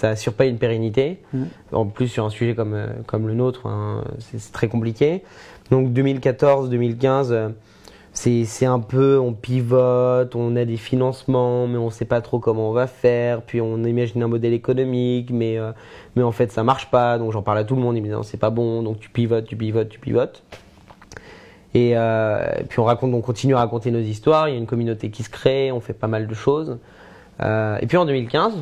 [0.00, 1.20] ça assure pas une pérennité.
[1.34, 1.48] Mhm.
[1.72, 5.22] En plus sur un sujet comme euh, comme le nôtre, hein, c'est très compliqué.
[5.70, 7.48] Donc 2014-2015, euh,
[8.12, 12.70] c'est un peu, on pivote, on a des financements, mais on sait pas trop comment
[12.70, 13.42] on va faire.
[13.42, 15.72] Puis on imagine un modèle économique, mais euh,
[16.16, 17.18] mais en fait ça marche pas.
[17.18, 18.82] Donc j'en parle à tout le monde, ils me disent non, c'est pas bon.
[18.82, 20.42] Donc tu pivotes, tu pivotes, tu pivotes.
[21.74, 24.48] Et, euh, puis on raconte, on continue à raconter nos histoires.
[24.48, 26.78] Il y a une communauté qui se crée, on fait pas mal de choses.
[27.42, 28.54] Euh, et puis en 2015,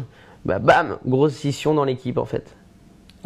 [0.44, 2.54] bah, bam, grosse scission dans l'équipe en fait.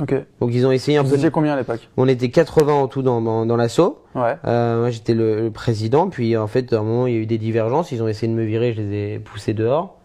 [0.01, 0.14] Ok.
[0.40, 1.16] Donc ils ont essayé un Vous peu.
[1.16, 4.03] étiez combien à l'époque On était 80 en tout dans, dans, dans l'assaut.
[4.14, 4.37] Ouais.
[4.46, 7.20] Euh, moi j'étais le, le président, puis en fait à un moment il y a
[7.20, 9.96] eu des divergences, ils ont essayé de me virer, je les ai poussés dehors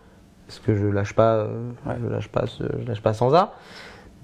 [0.46, 1.96] parce que je lâche pas, euh, Ouais.
[2.04, 3.54] je lâche pas, ce- je lâche pas sans ça.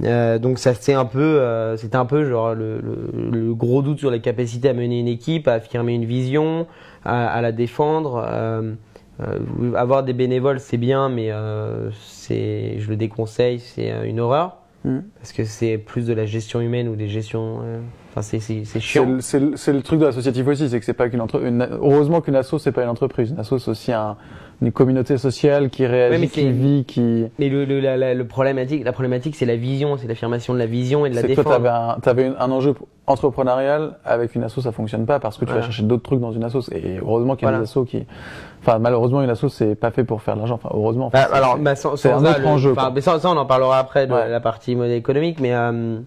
[0.04, 3.82] Euh, donc ça c'était un peu, euh, c'était un peu genre le, le, le gros
[3.82, 6.66] doute sur la capacité à mener une équipe, à affirmer une vision,
[7.06, 8.26] à, à la défendre.
[9.22, 14.20] Euh, avoir des bénévoles c'est bien, mais euh, c'est, je le déconseille, c'est euh, une
[14.20, 15.04] horreur Mhm.
[15.20, 17.60] parce que c'est plus de la gestion humaine ou des gestions.
[17.64, 17.80] euh,
[18.12, 19.18] Enfin c'est c'est c'est C'est chiant.
[19.22, 21.54] c'est le- c'est le truc de l'associatif aussi, c'est que c'est pas qu'une entreprise.
[21.82, 23.32] Heureusement qu'une asso c'est pas une entreprise.
[23.32, 24.18] Une asso c'est aussi un-
[24.62, 27.26] une communauté sociale qui réagit, Ouais, mais qui c'est- vit, qui.
[27.40, 30.60] Mais le, le, la, la- le problématique, la problématique, c'est la vision, c'est l'affirmation de
[30.60, 31.54] la vision et de la C'est que toi défense.
[31.56, 32.74] t'avais un, t'avais une- un enjeu
[33.06, 36.32] entrepreneurial avec une asso ça fonctionne pas parce que tu vas chercher d'autres trucs dans
[36.32, 36.70] une asso.
[36.72, 37.58] Et heureusement qu'il y a Voilà.
[37.66, 38.06] des assos qui.
[38.62, 40.56] Enfin malheureusement une asso c'est pas fait pour faire de l'argent.
[40.56, 41.10] Enfin heureusement.
[41.12, 43.36] Bah, Enfin, alors, bah, sans, sans un ça, autre le- enjeu, mais ça, ça, on
[43.38, 44.30] en parlera après de Ouais.
[44.30, 46.00] la partie modèle économique, mais euh,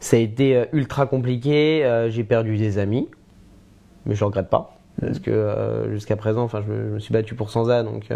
[0.00, 1.84] ça a été euh, ultra compliqué.
[1.84, 3.08] euh, J'ai perdu des amis,
[4.06, 4.70] mais je regrette pas
[5.00, 8.06] parce que euh, jusqu'à présent, enfin, je, me- je me suis battu pour Sansa, donc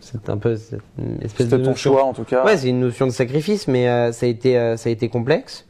[0.00, 0.56] c'est un peu
[0.98, 2.42] une espèce de ton notion- choix en tout cas.
[2.44, 5.66] Ouais, c'est une notion de sacrifice, mais ça a été ça a été complexe.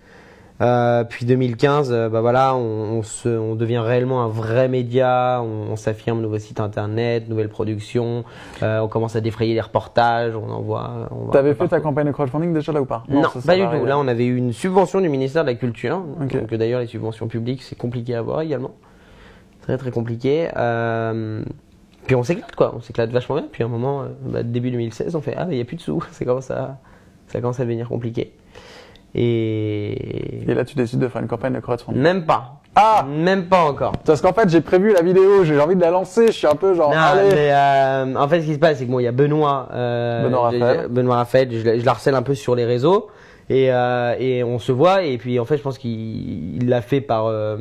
[0.60, 5.40] Euh, puis 2015, euh, bah voilà, on, on se, on devient réellement un vrai média.
[5.42, 8.24] On, on s'affirme, nouveau site internet, nouvelle production.
[8.62, 10.34] euh, on commence à défrayer les reportages.
[10.36, 11.08] On envoie.
[11.10, 13.04] On va T'avais fait ta campagne de crowdfunding déjà là ou pas?
[13.08, 13.86] Non, ça, ça pas du tout.
[13.86, 16.02] Là, on avait eu une subvention du ministère de la Culture.
[16.22, 16.36] Ok.
[16.38, 18.72] Donc d'ailleurs, les subventions publiques, c'est compliqué à avoir également.
[19.62, 20.48] Très très compliqué.
[20.56, 21.42] Euh,
[22.06, 23.46] puis on s'éclate quoi, on s'éclate vachement bien.
[23.50, 25.64] Puis à un moment, euh, bah, début 2016, on fait ah mais il y a
[25.64, 26.02] plus de sous.
[26.12, 26.78] Ça commence à
[27.28, 28.32] ça commence à devenir compliqué.
[29.14, 32.00] Et Et là tu décides de faire une campagne de crowdfunding.
[32.00, 32.54] même pas.
[32.76, 33.92] Ah Même pas encore.
[34.04, 36.54] Parce qu'en fait j'ai prévu la vidéo, j'ai envie de la lancer, je suis un
[36.54, 37.28] peu genre Non, allez.
[37.34, 39.68] mais euh, en fait, ce qui se passe, c'est que bon, il y a Benoît,
[39.72, 40.86] euh, Benoît Raphaël.
[40.88, 43.08] Benoît Raphaël, je, la- je la harcèle un peu sur les réseaux
[43.48, 46.80] et, euh, et on se voit et puis en fait, je pense qu'il il l'a
[46.80, 47.56] fait par, euh,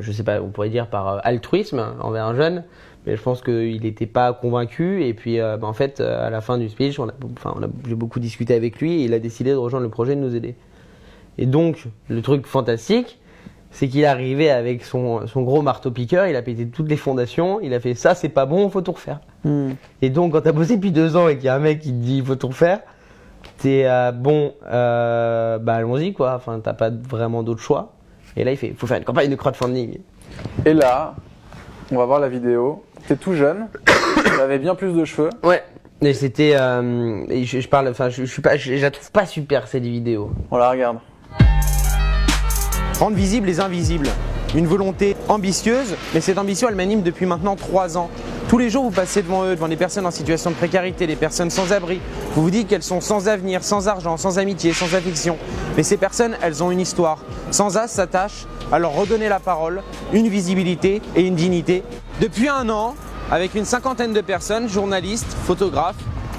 [0.00, 2.64] je sais pas, on pourrait dire par altruisme envers un jeune,
[3.06, 6.30] mais je pense qu'il n'était pas convaincu et puis euh, bah, en fait, euh, à
[6.30, 9.04] la fin du speech, on a, enfin, on a, j'ai beaucoup discuté avec lui et
[9.04, 10.54] il a décidé de rejoindre le projet et de nous aider.
[11.36, 13.18] Et donc, le truc fantastique,
[13.70, 17.60] c'est qu'il est arrivé avec son, son gros marteau-piqueur, il a pété toutes les fondations,
[17.60, 19.20] il a fait ça, c'est pas bon, faut tout refaire.
[19.42, 19.72] Hmm.
[20.00, 21.88] Et donc, quand t'as bossé depuis deux ans et qu'il y a un mec qui
[21.88, 22.80] te dit il faut tout refaire,
[23.58, 27.92] t'es euh, bon, euh, bah allons-y quoi, enfin t'as pas vraiment d'autre choix.
[28.36, 29.98] Et là, il fait faut faire une campagne de crowdfunding.
[30.64, 31.14] Et là,
[31.90, 32.82] on va voir la vidéo.
[33.06, 33.68] T'es tout jeune,
[34.24, 35.30] tu avais bien plus de cheveux.
[35.42, 35.62] Ouais.
[36.00, 39.10] Et c'était, euh, je, je parle, enfin je, je suis pas, je, je la trouve
[39.10, 40.32] pas super cette vidéo.
[40.50, 40.98] On la regarde.
[42.98, 44.08] Rendre visibles les invisibles.
[44.54, 48.08] Une volonté ambitieuse, mais cette ambition, elle m'anime depuis maintenant trois ans.
[48.54, 51.16] Tous les jours, vous passez devant eux, devant des personnes en situation de précarité, des
[51.16, 52.00] personnes sans abri.
[52.36, 55.38] Vous vous dites qu'elles sont sans avenir, sans argent, sans amitié, sans affection.
[55.76, 57.18] Mais ces personnes, elles ont une histoire.
[57.50, 61.82] Sans As s'attache à leur redonner la parole, une visibilité et une dignité.
[62.20, 62.94] Depuis un an,
[63.28, 65.96] avec une cinquantaine de personnes, journalistes, photographes,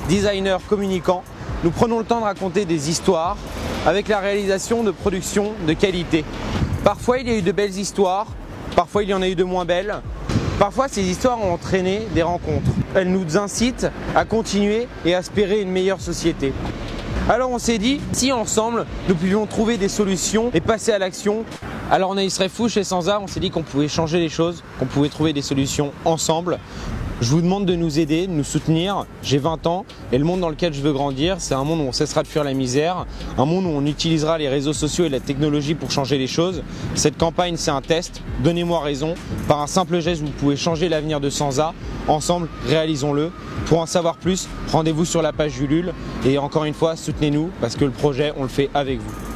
[0.07, 1.25] designers, communicants,
[1.65, 3.35] nous prenons le temps de raconter des histoires
[3.85, 6.23] avec la réalisation de productions de qualité.
[6.85, 8.27] Parfois il y a eu de belles histoires,
[8.73, 10.01] parfois il y en a eu de moins belles.
[10.59, 12.71] Parfois ces histoires ont entraîné des rencontres.
[12.95, 16.53] Elles nous incitent à continuer et à espérer une meilleure société.
[17.27, 21.43] Alors on s'est dit, si ensemble nous pouvions trouver des solutions et passer à l'action,
[21.91, 24.63] alors on a serait fou chez Sansa, on s'est dit qu'on pouvait changer les choses,
[24.79, 26.59] qu'on pouvait trouver des solutions ensemble.
[27.21, 29.05] Je vous demande de nous aider, de nous soutenir.
[29.23, 31.83] J'ai 20 ans et le monde dans lequel je veux grandir, c'est un monde où
[31.83, 33.05] on cessera de fuir la misère,
[33.37, 36.61] un monde où on utilisera les réseaux sociaux et la technologie pour changer les choses.
[36.93, 38.21] Cette campagne, c'est un test.
[38.43, 39.13] Donnez-moi raison.
[39.47, 41.73] Par un simple geste, vous pouvez changer l'avenir de Sansa.
[42.09, 43.31] Ensemble, réalisons-le.
[43.67, 45.93] Pour en savoir plus, rendez-vous sur la page Ulule
[46.25, 49.34] et encore une fois, soutenez-nous parce que le projet, on le fait avec vous.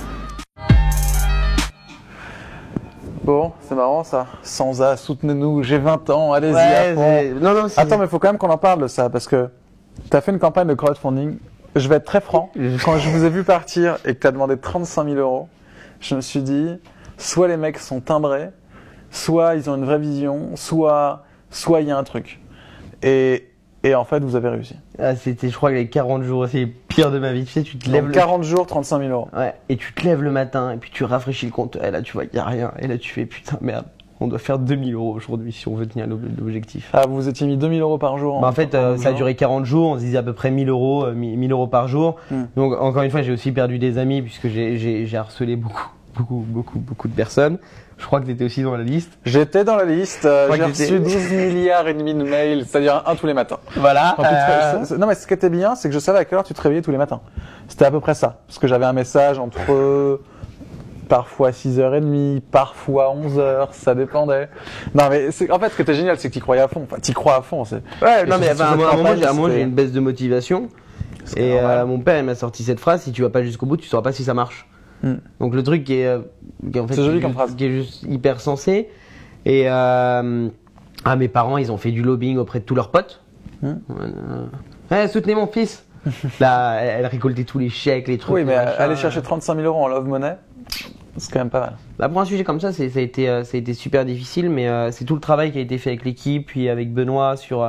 [3.30, 4.26] Bon, c'est marrant ça.
[4.42, 7.02] Sans A, soutenez-nous, j'ai 20 ans, allez-y Ouais, à fond.
[7.20, 7.68] c'est- non non.
[7.78, 9.50] Attends, mais il faut quand même qu'on en parle de ça, parce que
[10.10, 11.38] t'as fait une campagne de crowdfunding.
[11.76, 12.50] Je vais être très franc.
[12.84, 15.48] Quand je vous ai vu partir et que t'as demandé 35 000 euros,
[16.00, 16.80] je me suis dit,
[17.20, 18.50] soit les mecs sont timbrés,
[19.12, 22.40] soit ils ont une vraie vision, soit soit il y a un truc.
[23.04, 23.48] Et,
[23.84, 24.76] et en fait, vous avez réussi.
[25.00, 27.46] Ah, c'était, je crois les 40 jours, c'est le pire de ma vie.
[27.46, 29.28] Tu sais, tu te lèves Donc, le 40 jours, 35 000 euros.
[29.36, 32.02] Ouais, et tu te lèves le matin et puis tu rafraîchis le compte et là
[32.02, 33.86] tu vois qu'il y a rien et là tu fais putain merde.
[34.20, 36.90] on doit faire 2000 euros aujourd'hui si on veut tenir l'ob- l'objectif.
[36.94, 39.14] Ah, vous vous étiez mis 2000 euros par jour Bah, en fait, euh, ça a
[39.14, 41.88] duré 40 jours, on se disait à peu près 1000 euros, euh, 1000 euros par
[41.88, 42.18] jour.
[42.32, 42.44] Hmm.
[42.58, 45.88] Donc, encore une fois, j'ai aussi perdu des amis puisque j'ai harcelé beaucoup,
[46.18, 47.60] beaucoup, beaucoup, beaucoup de personnes.
[48.00, 49.12] Je crois que tu étais aussi dans la liste.
[49.26, 53.16] J'étais dans la liste, euh, j'ai reçu 12 milliards et demi de mails, c'est-à-dire un
[53.16, 53.60] tous les matins.
[53.76, 54.16] Voilà.
[54.18, 56.44] Te- euh, Non mais ce qui était bien, c'est que je savais à quelle heure
[56.46, 57.20] tu te réveillais tous les matins.
[57.68, 58.40] C'était à peu près ça.
[58.48, 60.20] Parce que j'avais un message entre
[61.08, 64.48] parfois 6h30, parfois 11h, ça dépendait.
[64.96, 66.84] Non mais c'est- en fait ce qui était génial, c'est que tu croyais à fond.
[66.90, 67.66] Enfin, tu crois à fond.
[67.66, 70.70] c'est- Ouais, Et non, mais à un moment, j'ai- moment, une baisse de motivation.
[71.36, 73.78] Et euh, mon père, il m'a sorti cette phrase si tu vas pas jusqu'au bout,
[73.78, 74.68] tu sauras pas si ça marche.
[75.04, 75.16] Hmm.
[75.40, 76.20] Donc le truc qui est, euh,
[76.72, 77.56] qui est en fait, C'est joli qui est comme juste- phrase.
[77.56, 78.90] qui est juste hyper sensé.
[79.46, 80.50] Et euh,
[81.06, 83.22] ah, mes parents, ils ont fait du lobbying auprès de tous leurs potes.
[83.62, 83.74] Hmm.
[83.92, 84.46] Euh,
[84.92, 85.86] ouais, soutenez mon fils.
[86.40, 88.36] Là, elle, elle récoltait tous les chèques, les trucs.
[88.36, 90.36] Oui, mais aller chercher 35 000 euros en love money,
[91.18, 91.74] c'est quand même pas mal.
[91.98, 94.68] Bah, pour un sujet comme ça, ça a, été, ça a été super difficile, mais
[94.68, 97.64] euh, c'est tout le travail qui a été fait avec l'équipe, puis avec Benoît sur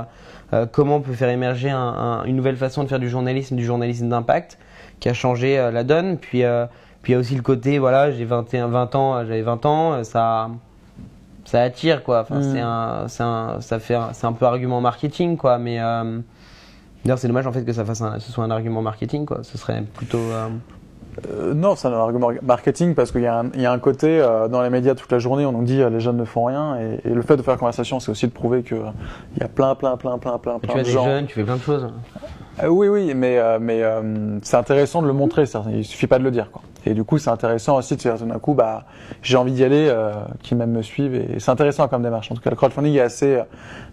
[0.52, 3.56] euh, comment on peut faire émerger un- un- une nouvelle façon de faire du journalisme,
[3.56, 4.58] du journalisme d'impact,
[5.00, 6.16] qui a changé euh, la donne.
[6.18, 6.42] Puis
[7.02, 10.04] puis il y a aussi le côté, voilà, j'ai 21, 20 ans, j'avais 20 ans,
[10.04, 10.48] ça
[11.44, 12.20] ça attire quoi.
[12.20, 12.42] Enfin, Mm.
[12.52, 16.20] c'est un, c'est un, ça fait, c'est un peu argument marketing quoi, mais euh,
[17.02, 19.38] D'ailleurs, c'est dommage en fait que ça fasse un- ce soit un argument marketing quoi.
[19.42, 20.18] Ce serait plutôt.
[20.18, 20.48] euh,
[21.28, 23.78] Euh, non, c'est un argument marketing parce qu'il y, a un- il y a un
[23.80, 26.24] côté euh, dans les médias toute la journée, on nous dit euh, les jeunes ne
[26.24, 28.90] font rien et, et le fait de faire conversation, c'est aussi de prouver que euh,
[29.36, 31.04] il y a plein, plein, plein, plein, plein, tu plein as de des gens.
[31.04, 31.88] jeunes, tu fais plein de choses.
[32.62, 35.46] Euh, oui, oui, mais euh, mais euh, c'est intéressant de le montrer.
[35.46, 35.64] Ça.
[35.72, 36.62] Il suffit pas de le dire, quoi.
[36.86, 38.84] Et du coup, c'est intéressant aussi de se dire tout d'un coup, bah,
[39.22, 40.12] j'ai envie d'y aller, euh,
[40.42, 41.14] qui même me suivent.
[41.14, 42.30] Et c'est intéressant comme démarche.
[42.32, 43.40] En tout cas, le crowdfunding est assez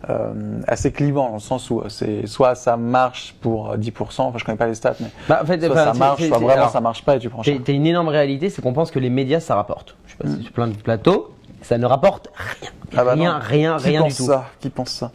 [0.09, 0.33] euh,
[0.67, 4.21] assez clivant dans le sens où euh, c'est soit ça marche pour euh, 10%.
[4.21, 6.53] Enfin, je connais pas les stats, mais Bah, en fait, soit ça marche, soit vraiment
[6.53, 7.57] alors, ça marche pas et tu prends cher.
[7.63, 9.95] T'as une énorme réalité, c'est qu'on pense que les médias ça rapporte.
[10.05, 12.69] Je sais pas si sur plein de plateaux, ça ne rapporte rien.
[12.95, 14.23] Ah bah rien, rien, Qui rien du tout.
[14.23, 14.45] ça?
[14.61, 15.11] Qui pense ça?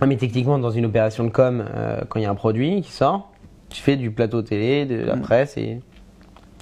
[0.00, 2.80] Ah, Mais techniquement, dans une opération de com, euh, quand il y a un produit
[2.82, 3.30] qui sort,
[3.70, 5.22] tu fais du plateau télé, de la Mm.
[5.22, 5.80] presse et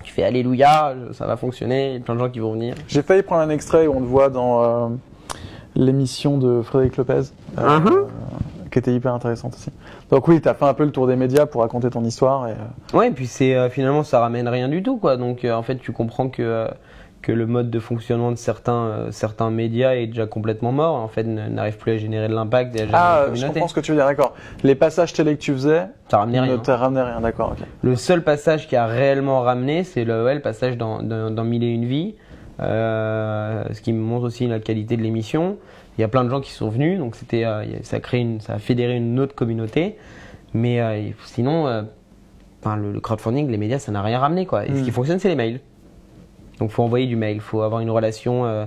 [0.07, 2.75] tu fais Alléluia, ça va fonctionner, il y a plein de gens qui vont venir.
[2.89, 4.89] J'ai failli prendre un extrait où on le voit dans euh,
[5.75, 7.23] l'émission de Frédéric Lopez,
[7.59, 8.07] euh, Mhm.
[8.71, 9.71] qui était hyper intéressante aussi.
[10.11, 12.49] Donc oui, t'as fait un peu le tour des médias pour raconter ton histoire.
[12.49, 15.17] Et, euh, Ouais, et puis c'est finalement ça ramène rien du tout quoi.
[15.17, 16.69] Donc en fait, tu comprends que
[17.23, 20.95] que le mode de fonctionnement de certains euh, certains médias est déjà complètement mort.
[20.95, 23.97] En fait, n'arrive plus à générer de l'impact Ah, je comprends ce que tu veux
[23.97, 24.35] dire, d'accord.
[24.63, 26.53] Les passages télé que tu faisais Ça ramenait rien.
[26.53, 27.57] ne te ramenaient rien, d'accord.
[27.83, 31.45] Le seul passage qui a réellement ramené, c'est le, ouais, le passage dans, dans, dans
[31.45, 32.15] Mille et une vies,
[32.61, 35.57] euh, ce qui montre aussi la qualité de l'émission.
[35.99, 38.21] Il y a plein de gens qui sont venus, donc c'était, euh, ça a créé
[38.21, 39.97] une, ça a fédéré une autre communauté.
[40.55, 41.67] Mais sinon,
[42.65, 44.65] le, le crowdfunding, les médias, ça n'a rien ramené quoi.
[44.67, 45.61] Et ce qui fonctionne, c'est les mails.
[46.61, 48.65] Donc faut envoyer du mail, faut avoir une relation euh,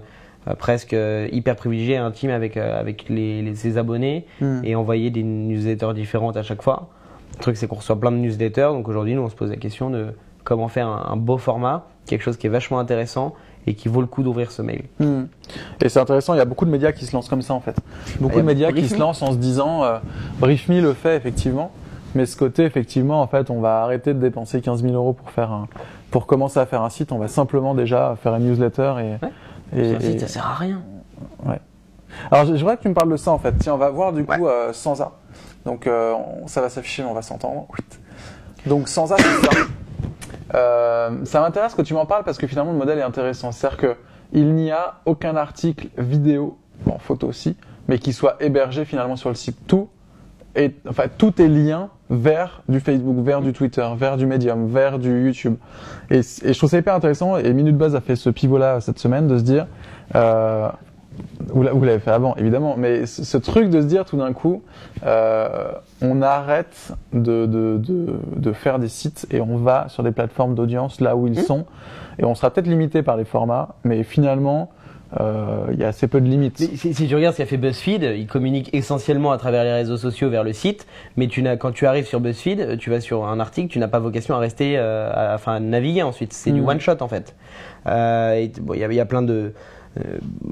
[0.47, 4.61] euh, presque euh, hyper privilégiée, intime avec avec les, les- ses abonnés Hmm.
[4.63, 6.89] et envoyer des newsletters différentes à chaque fois.
[7.37, 8.69] Le truc, c'est qu'on reçoit plein de newsletters.
[8.71, 10.07] Donc aujourd'hui, nous, on se pose la question de
[10.43, 13.33] comment faire un, un beau format, quelque chose qui est vachement intéressant
[13.67, 14.83] et qui vaut le coup d'ouvrir ce mail.
[14.99, 15.23] Hmm.
[15.83, 17.59] Et c'est intéressant, il y a beaucoup de médias qui se lancent comme ça en
[17.59, 17.75] fait.
[18.19, 19.97] Beaucoup Il y a de médias qui se lancent en se disant, euh,
[20.39, 21.71] Brief Me le fait effectivement,
[22.15, 25.29] mais ce côté effectivement, en fait, on va arrêter de dépenser 15 000 euros pour
[25.29, 25.67] faire un,
[26.11, 29.79] pour commencer à faire un site, on va simplement déjà faire une newsletter et.
[29.79, 30.81] et- Sur un site, et- ça sert à rien.
[32.31, 33.53] Alors je je voudrais que tu me parles de ça en fait.
[33.59, 35.11] Tiens, on va voir du coup euh, sans A.
[35.65, 37.67] Donc euh, on- ça va s'afficher, mais on va s'entendre.
[38.65, 39.51] Donc sans A, c'est ça.
[40.55, 43.51] Euh, ça m'intéresse que tu m'en parles parce que finalement le modèle est intéressant.
[43.51, 43.95] C'est-à-dire que
[44.33, 47.55] il n'y a aucun article vidéo, bon photo aussi,
[47.87, 49.57] mais qui soit hébergé finalement sur le site.
[49.67, 49.89] Tout
[50.55, 54.97] est, enfin tout est lien vers du Facebook, vers du Twitter, vers du Medium, vers
[54.99, 55.55] du YouTube.
[56.09, 57.37] Et, et je trouve ça hyper intéressant.
[57.37, 59.67] Et Minute Buzz a fait ce pivot-là cette semaine de se dire.
[60.15, 60.69] Euh,
[61.53, 64.15] vous l'a- vous l'avez fait avant, évidemment, mais ce, ce truc de se dire tout
[64.17, 64.63] d'un coup,
[65.05, 70.11] euh, on arrête de, de, de, de faire des sites et on va sur des
[70.11, 71.43] plateformes d'audience là où ils Mmh.
[71.43, 71.65] sont,
[72.19, 74.69] et on sera peut-être limité par les formats, mais finalement,
[75.19, 76.57] euh, il y a assez peu de limites.
[76.57, 79.73] Si, si- si tu regardes ce qu'a fait BuzzFeed, il communique essentiellement à travers les
[79.73, 80.85] réseaux sociaux vers le site,
[81.17, 83.99] mais tu quand tu arrives sur BuzzFeed, tu vas sur un article, tu n'as pas
[83.99, 86.33] vocation à rester, euh, à, enfin, à naviguer ensuite.
[86.33, 86.67] C'est du Mhm.
[86.69, 87.35] one shot en fait.
[87.87, 89.53] Euh, t- bon, il y, a- il y a plein de.
[89.99, 90.03] euh,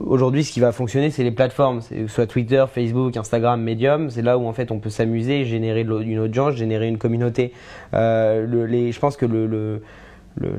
[0.08, 4.10] Aujourd'hui, ce qui va fonctionner, c'est les plateformes, soit Twitter, Facebook, Instagram, Medium.
[4.10, 7.54] C'est là où en fait on peut s'amuser, générer une audience, générer une communauté.
[7.94, 9.84] Euh, le, les, je pense que le, le,
[10.40, 10.50] le,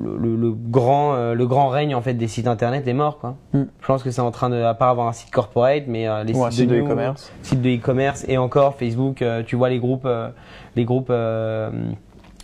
[0.00, 2.92] le- le, le- le grand, euh, le grand règne en fait des sites internet est
[2.92, 3.36] mort quoi.
[3.52, 3.62] Mm.
[3.80, 6.24] Je pense que c'est en train de, à part avoir un site corporate, mais euh,
[6.24, 7.32] les Ou un sites site de e-commerce.
[7.42, 10.08] sites de e-commerce et encore Facebook, euh, tu vois les groupes,
[10.76, 11.70] les groupes euh,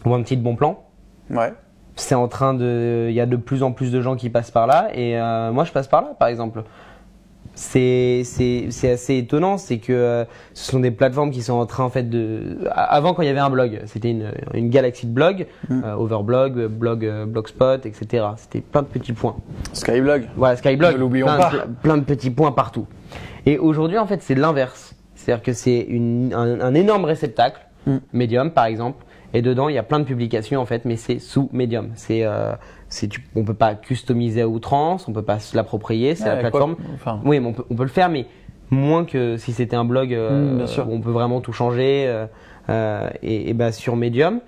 [0.04, 0.82] Wanted Bon Plan.
[1.30, 1.52] Ouais.
[1.96, 4.52] C'est en train de, il y a de plus en plus de gens qui passent
[4.52, 5.16] par là et
[5.52, 6.62] moi je passe par là par exemple.
[7.58, 11.66] C'est c'est c'est assez étonnant, c'est que euh, ce sont des plateformes qui sont en
[11.66, 15.06] train en fait de avant quand il y avait un blog, c'était une, une galaxie
[15.06, 15.82] de blogs, Mm.
[15.84, 18.26] euh, Overblog, blog euh, Blogspot, etc.
[18.36, 19.36] C'était plein de petits points.
[19.72, 20.22] Skyblog.
[20.36, 21.50] Voilà, Skyblog, Ne l'oublions pas.
[21.50, 22.86] plein- plein de petits points partout.
[23.44, 24.94] Et aujourd'hui, en fait, c'est l'inverse.
[25.16, 27.96] C'est-à-dire que c'est une- un, un énorme réceptacle, Mm.
[28.12, 31.18] Medium par exemple, et dedans, il y a plein de publications en fait, mais c'est
[31.18, 31.88] sous Medium.
[31.96, 32.24] C'est,
[33.08, 36.40] tu- on peut pas customiser à outrance, on peut pas se l'approprier, c'est la quoi-
[36.50, 36.76] plateforme.
[36.94, 38.26] enfin, Oui, mais on peut, on peut le faire, mais
[38.70, 40.88] moins que si c'était un blog euh, Mm, bien sûr.
[40.88, 42.04] où on peut vraiment tout changer.
[42.06, 42.26] euh,
[42.70, 44.40] euh, et, et bah, sur Medium,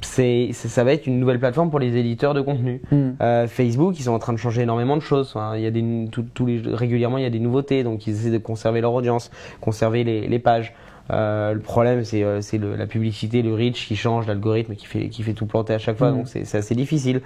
[0.00, 2.82] c'est, ça va être une nouvelle plateforme pour les éditeurs de contenu.
[2.90, 3.10] hmm.
[3.22, 5.32] Euh, Facebook, ils sont en train de changer énormément de choses.
[5.34, 8.06] Enfin, il y a des, tout- tous les, régulièrement, il y a des nouveautés, donc
[8.06, 10.74] ils essaient de conserver leur audience, conserver les, les pages.
[11.12, 12.40] Euh, le problème, c'est euh,
[12.76, 15.98] la publicité, le reach qui change, l'algorithme qui fait, qui fait tout planter à chaque
[15.98, 16.16] fois, Mhm.
[16.18, 17.20] donc c'est assez difficile.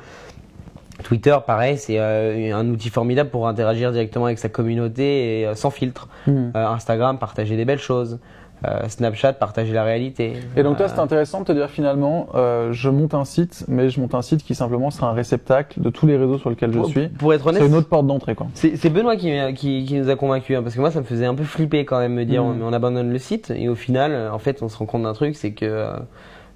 [1.04, 5.70] Twitter, pareil, c'est euh, un outil formidable pour interagir directement avec sa communauté et sans
[5.70, 6.08] filtre.
[6.26, 8.18] Euh, Instagram, partager des belles choses.
[8.66, 10.32] Euh, Snapchat, partager la réalité.
[10.56, 13.64] Et donc toi, Euh, c'est intéressant de te dire finalement, euh, je monte un site,
[13.68, 16.50] mais je monte un site qui simplement sera un réceptacle de tous les réseaux sur
[16.50, 17.08] lesquels je pour, suis.
[17.08, 18.48] pour être honnête, C'est une autre porte d'entrée, quoi.
[18.54, 21.26] C'est Benoît qui, qui, qui nous a convaincus, hein, parce que moi ça me faisait
[21.26, 22.56] un peu flipper quand même me dire Mhm.
[22.58, 25.02] mais on abandonne le site et au final euh, en fait on se rend compte
[25.04, 25.92] d'un truc c'est que euh,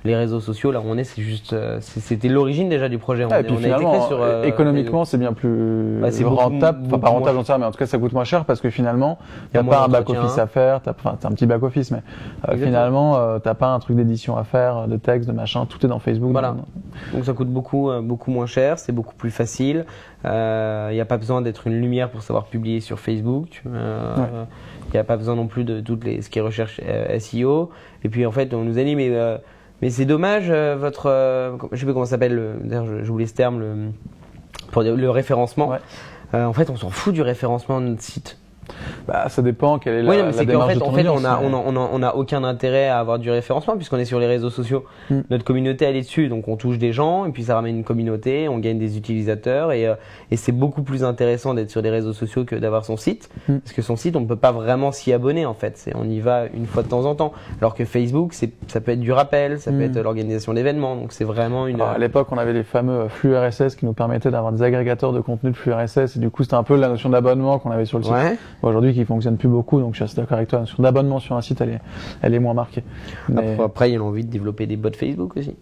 [0.04, 3.24] les réseaux sociaux là où on est c'est juste euh, c'était l'origine déjà du projet
[3.24, 6.08] on, Ah, et puis on a été finalement, sur euh, économiquement, c'est bien plus Bah,
[6.22, 6.82] beaucoup- rentable.
[6.86, 8.70] Enfin, pas rentable, j'en sais mais en tout cas, ça coûte moins cher parce que
[8.70, 9.18] finalement,
[9.54, 10.14] il n'y a pas un d'entretien.
[10.22, 10.80] back-office à faire.
[10.82, 12.02] T'as enfin, un petit back-office, mais
[12.48, 15.66] euh, finalement, euh, t'as pas un truc d'édition à faire, de texte, de machin.
[15.66, 16.32] Tout est dans Facebook.
[16.32, 16.52] Voilà.
[16.52, 16.64] donc-
[17.14, 19.86] donc ça coûte beaucoup euh, beaucoup moins cher c'est beaucoup plus facile
[20.24, 20.28] il
[20.92, 23.70] n'y a pas besoin d'être une lumière pour savoir publier sur Facebook il
[24.92, 26.80] n'y a pas besoin non plus de toutes les ce qui est recherche
[27.18, 27.70] SEO
[28.04, 29.10] et puis en fait on nous a dit mais
[29.82, 33.02] mais c'est dommage euh, votre euh, je sais pas comment ça s'appelle le- d'ailleurs je-
[33.02, 33.74] j'oublie ce terme le
[34.70, 35.78] pour le référencement Ouais.
[36.34, 38.38] Euh, en fait on s'en fout du référencement de notre site
[39.08, 40.80] Bah, ça dépend quelle est la, oui, non, mais la c'est qu'en démarche fait, de
[40.80, 42.88] ton en fait audience, on, a, mais- on, a, on, a, on a aucun intérêt
[42.88, 44.84] à avoir du référencement puisqu'on est sur les réseaux sociaux.
[45.10, 45.20] Mm.
[45.30, 47.84] Notre communauté, elle est dessus, donc on touche des gens et puis ça ramène une
[47.84, 49.94] communauté, on gagne des utilisateurs et, euh,
[50.30, 53.58] et c'est beaucoup plus intéressant d'être sur des réseaux sociaux que d'avoir son site Mm.
[53.58, 55.90] parce que son site, on ne peut pas vraiment s'y abonner en fait.
[55.94, 57.32] On y va une fois de temps en temps.
[57.60, 59.82] Alors que Facebook, ça peut être du rappel, ça peut Mm.
[59.82, 61.76] être l'organisation d'événements, donc c'est vraiment une.
[61.76, 65.12] Alors, à l'époque, on avait les fameux flux RSS qui nous permettaient d'avoir des agrégateurs
[65.12, 67.70] de contenu de flux RSS et du coup, c'était un peu la notion d'abonnement qu'on
[67.70, 68.12] avait sur le site.
[68.12, 68.36] Ouais.
[68.62, 70.58] Aujourd'hui, qui fonctionne plus beaucoup, donc je suis assez d'accord avec toi.
[70.60, 71.80] La notion d'abonnement sur un site, elle est,
[72.22, 72.84] elle est moins marquée.
[73.28, 75.56] Mais Après, après, il y a envie de développer des bots Facebook aussi.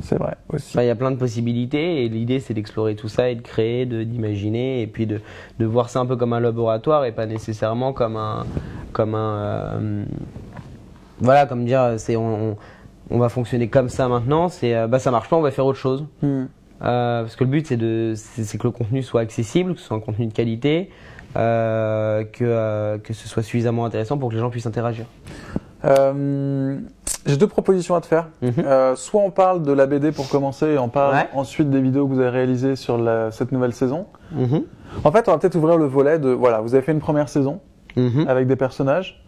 [0.00, 0.70] c'est vrai aussi.
[0.72, 3.42] Enfin, il y a plein de possibilités et l'idée c'est d'explorer tout ça et de
[3.42, 5.20] créer, de d'imaginer et puis de,
[5.58, 8.44] de voir ça un peu comme un laboratoire et pas nécessairement comme un
[8.92, 10.04] comme un euh,
[11.20, 12.56] voilà comme dire c'est on,
[13.10, 15.66] on, va fonctionner comme ça maintenant c'est euh, bah ça marche pas on va faire
[15.66, 16.44] autre chose Hmm.
[16.84, 20.00] Euh, parce que le but c'est que le contenu soit accessible que ce soit un
[20.00, 20.90] contenu de qualité
[21.34, 25.06] que euh, que ce soit suffisamment intéressant pour que les gens puissent interagir
[25.84, 26.78] Euh,
[27.26, 28.28] J'ai deux propositions à te faire.
[28.40, 28.52] Mhm.
[28.64, 31.28] Euh, soit on parle de la BD pour commencer et on parle Ouais.
[31.34, 34.06] ensuite des vidéos que vous avez réalisées sur la- cette nouvelle saison.
[34.32, 34.62] Mhm.
[35.04, 37.28] En fait, on va peut-être ouvrir le volet de voilà, vous avez fait une première
[37.28, 37.60] saison
[37.96, 38.26] Mhm.
[38.28, 39.22] avec des personnages.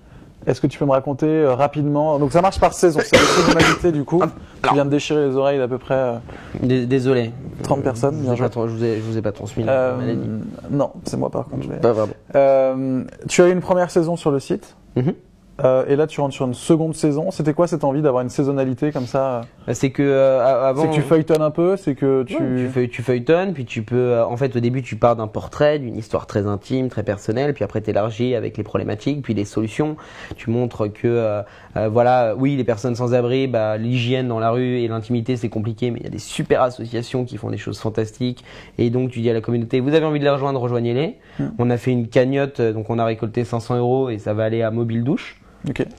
[0.46, 2.18] Est-ce que tu peux me raconter euh, rapidement?
[2.18, 4.22] Donc ça marche par saison, c'est des saisonnalités du coup.
[4.62, 6.14] Tu viens de déchirer les oreilles d'à peu près euh,
[6.62, 8.16] Dés- désolé 30 personnes.
[8.16, 8.48] je Bien vous, joué.
[8.48, 10.28] pas je vous ai, je vous ai pas transmis la Euh, maladie
[10.70, 11.62] non, c'est moi par contre.
[11.64, 11.76] Je vais...
[11.80, 14.76] pas vraiment Euh, tu as eu une première saison sur le site?
[14.96, 15.14] Mhm.
[15.62, 17.30] Euh, et là, tu rentres sur une seconde saison.
[17.30, 20.82] C'était quoi cette envie d'avoir une saisonnalité comme ça Bah, C'est que euh, avant.
[20.82, 22.34] C'est que tu feuilletonnes un peu, c'est que tu.
[22.36, 23.94] Ouais, tu, feuille- tu feuilletonnes, puis tu peux.
[23.94, 27.54] euh, en fait, au début, tu pars d'un portrait, d'une histoire très intime, très personnelle,
[27.54, 29.96] puis après, tu élargis avec les problématiques, puis les solutions.
[30.36, 31.42] Tu montres que, euh,
[31.76, 35.50] euh, voilà, oui, les personnes sans abri, bah, l'hygiène dans la rue et l'intimité, c'est
[35.50, 38.44] compliqué, mais il y a des super associations qui font des choses fantastiques.
[38.78, 41.14] Et donc, tu dis à la communauté, vous avez envie de les rejoindre, rejoignez-les.
[41.38, 41.44] Mm.
[41.60, 44.42] On a fait une cagnotte, euh, donc on a récolté 500 euros et ça va
[44.42, 45.36] aller à Mobile Douche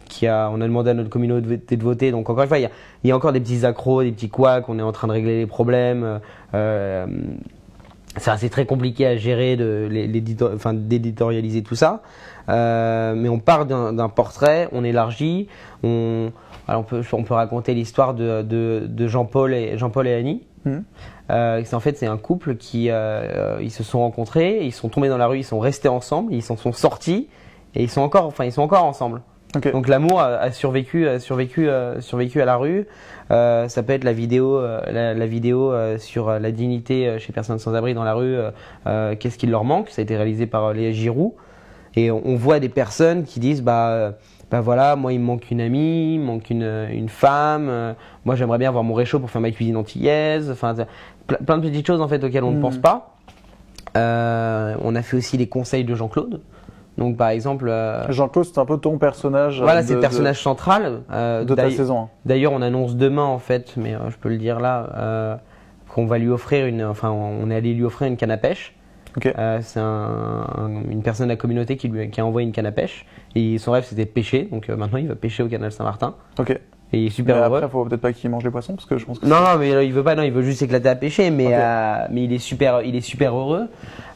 [0.07, 2.11] Qui a, on a demandé à notre communauté de voter.
[2.11, 2.71] Donc encore une fois, il y a,
[3.03, 4.69] il y a encore des petits accros, des petits couacs.
[4.69, 6.19] On est en train de régler les problèmes.
[6.53, 7.07] Euh,
[8.17, 9.57] c'est assez très compliqué à gérer,
[10.53, 12.01] enfin, d'éditorialiser tout ça.
[12.47, 15.47] Euh, mais on part d'un, portrait, on élargit,
[15.83, 16.31] on,
[16.67, 20.43] alors on peut, on peut raconter l'histoire de, de, de Jean-Paul et Annie.
[20.65, 20.83] Mhm.
[21.31, 24.71] Euh, c'est en fait c'est un couple qui euh, euh, ils se sont rencontrés, ils
[24.71, 27.27] sont tombés dans la rue, ils sont restés ensemble, ils s'en sont sortis
[27.73, 29.21] et ils sont encore, enfin ils sont encore ensemble.
[29.71, 32.85] Donc l'amour a, a survécu, a survécu, euh, survécu à la rue.
[33.31, 37.59] Euh, ça peut être la vidéo, euh, la, la vidéo sur la dignité chez personnes
[37.59, 38.37] sans abri dans la rue.
[38.87, 39.89] euh, Qu'est-ce qui leur manque?
[39.89, 41.35] Ça a été réalisé par Léa Giroux.
[41.95, 44.13] Et on, on voit des personnes qui disent bah
[44.51, 47.67] bah voilà, moi il me manque une amie, il me manque une, une femme.
[47.69, 47.93] euh,
[48.25, 50.51] moi j'aimerais bien avoir mon réchaud pour faire ma cuisine antillaise.
[50.51, 50.73] Enfin
[51.27, 52.61] ple- plein de petites choses en fait auxquelles on ne Mhm.
[52.61, 53.15] pense pas.
[53.97, 56.41] Euh, on a fait aussi les conseils de Jean-Claude.
[56.97, 59.61] Donc par exemple, euh, Jean-Claude, c'est un peu ton personnage.
[59.61, 61.01] voilà, de- c'est le de- personnage central.
[61.11, 62.09] euh, de, ta d'ailleurs- saison.
[62.25, 65.35] D'ailleurs, on annonce demain en fait, mais euh, je peux le dire là, euh,
[65.89, 68.73] qu'on va lui offrir une, enfin, on est allé lui offrir une canne à pêche.
[69.17, 69.27] Ok.
[69.37, 72.51] Euh, c'est un- un- une personne de la communauté qui lui qui a envoyé une
[72.53, 74.43] canne à pêche et son rêve c'était de pêcher.
[74.51, 76.59] Donc euh, maintenant il va pêcher au canal Saint-Martin Ok.
[76.93, 77.57] Et il est super Mais heureux.
[77.57, 79.57] après, faut peut-être pas qu'il mange les poissons parce que je pense que Non, non,
[79.59, 82.31] mais il veut pas, non, il veut juste s'éclater à pêcher, mais, euh, mais il
[82.33, 83.67] est super, il est super heureux.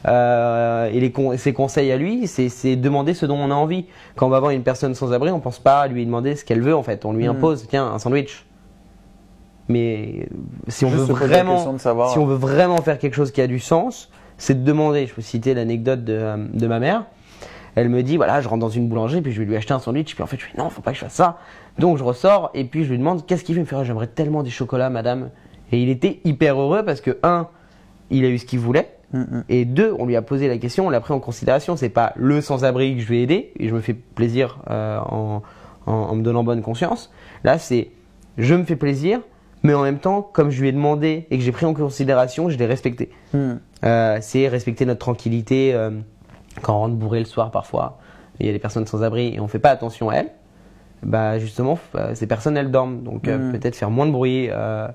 [0.08, 3.54] Euh, et les con- ses conseils à lui, c'est c'est demander ce dont on a
[3.54, 3.84] envie.
[4.16, 6.44] Quand on va voir une personne sans abri, on pense pas à lui demander ce
[6.44, 7.04] qu'elle veut en fait.
[7.04, 7.36] On lui Mhm.
[7.36, 8.46] impose, tiens, un sandwich.
[9.68, 10.24] Mais euh,
[10.68, 13.46] si on Juste veut vraiment, savoir- si on veut vraiment faire quelque chose qui a
[13.46, 15.06] du sens, c'est de demander.
[15.06, 17.04] Je peux citer l'anecdote de, de ma mère.
[17.76, 19.78] Elle me dit voilà, je rentre dans une boulangerie, puis je vais lui acheter un
[19.78, 21.38] sandwich, puis en fait je lui dis non, faut pas que je fasse ça.
[21.78, 23.60] Donc je ressors et puis je lui demande qu'est-ce qu'il fait?
[23.60, 25.30] Il me fait Ah, j'aimerais tellement des chocolats, madame.
[25.72, 27.48] Et il était hyper heureux parce que un,
[28.10, 28.96] il a eu ce qu'il voulait.
[29.12, 29.40] Mm.
[29.48, 31.76] Et deux, on lui a posé la question, on l'a pris en considération.
[31.76, 35.42] C'est pas le sans-abri que je vais aider et je me fais plaisir euh, en,
[35.86, 37.12] en, en me donnant bonne conscience.
[37.44, 37.90] Là, c'est
[38.38, 39.20] je me fais plaisir,
[39.62, 42.50] mais en même temps, comme je lui ai demandé et que j'ai pris en considération,
[42.50, 43.10] je l'ai respecté.
[43.32, 43.52] Mm.
[43.84, 45.90] Euh, c'est respecter notre tranquillité euh,
[46.62, 47.98] quand on rentre bourré le soir parfois.
[48.38, 50.30] Il y a des personnes sans abri et on fait pas attention à elles.
[51.02, 53.52] Bah justement, euh, ces personnes elles dorment, donc euh, Mm.
[53.52, 54.48] peut-être faire moins de bruit.
[54.50, 54.86] euh,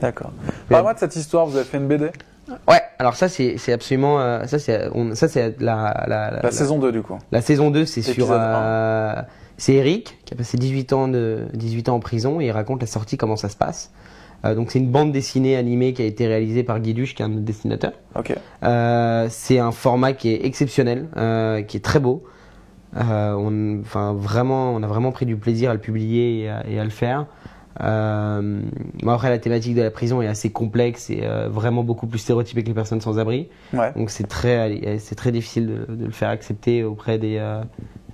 [0.00, 0.32] D'accord.
[0.68, 1.46] Parle-moi de cette histoire.
[1.46, 2.10] Vous avez fait une BD.
[2.68, 6.78] Ouais, alors ça c'est absolument euh, ça c'est ça c'est la la, la, La saison
[6.78, 7.16] 2 du coup.
[7.32, 9.14] la saison 2 c'est sur euh,
[9.56, 12.82] c'est Eric qui a passé 18 ans de 18 ans en prison et il raconte
[12.82, 13.92] la sortie comment ça se passe.
[14.44, 17.22] Euh, donc c'est une bande dessinée animée qui a été réalisée par Guy Duche qui
[17.22, 17.94] est un de nos dessinateurs.
[18.14, 18.34] Ok.
[18.62, 22.24] Euh, c'est un format qui est exceptionnel, euh, qui est très beau.
[22.96, 26.78] On, enfin, vraiment, on a vraiment pris du plaisir à le publier et à, et
[26.78, 27.26] à le faire.
[27.80, 28.60] Euh,
[29.06, 32.62] après, la thématique de la prison est assez complexe et euh, vraiment beaucoup plus stéréotypée
[32.62, 33.48] que les personnes sans abri.
[33.72, 33.92] Ouais.
[33.96, 37.38] Donc c'est très, c'est très difficile de, de le faire accepter auprès de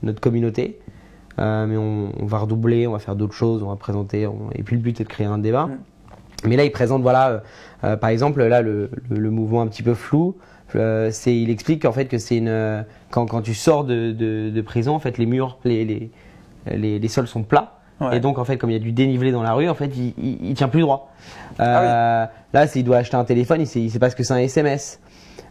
[0.03, 0.79] notre communauté.
[1.39, 4.27] Mais on, on va redoubler, on va faire d'autres choses, on va présenter.
[4.27, 5.67] on- et puis le but est de créer un débat.
[5.67, 5.79] Mm.
[6.47, 7.39] Mais là, il présente, voilà, euh,
[7.85, 10.37] euh, par exemple, là, le, le, le mouvement un petit peu flou.
[10.75, 14.51] euh, c'est, il explique en fait que c'est une quand, quand tu sors de, de,
[14.51, 16.11] de prison, en fait, les murs, les, les,
[16.71, 17.79] les, les sols sont plats.
[18.01, 18.17] Ouais.
[18.17, 19.91] Et donc, en fait, comme il y a du dénivelé dans la rue, en fait,
[19.97, 21.13] il, il, il tient plus droit.
[21.59, 24.33] Ah Là, s'il doit acheter un téléphone, il sait, il sait pas ce que c'est
[24.33, 25.01] un SMS.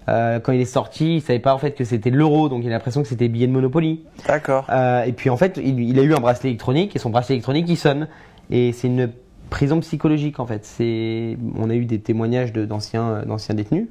[0.07, 2.67] Euh, quand il est sorti, il savait pas en fait que c'était l'euro, donc il
[2.69, 4.03] a l'impression que c'était billet de Monopoly.
[4.27, 4.65] D'accord.
[4.69, 7.35] Euh, et puis en fait, il, il a eu un bracelet électronique et son bracelet
[7.35, 8.07] électronique il sonne.
[8.49, 9.11] Et c'est une
[9.49, 10.65] prison psychologique en fait.
[10.65, 13.87] C'est, on a eu des témoignages de, d'anciens, euh, d'anciens détenus,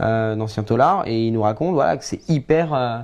[0.00, 2.72] euh, d'anciens tolards, et ils nous racontent voilà que c'est hyper.
[2.74, 2.98] euh,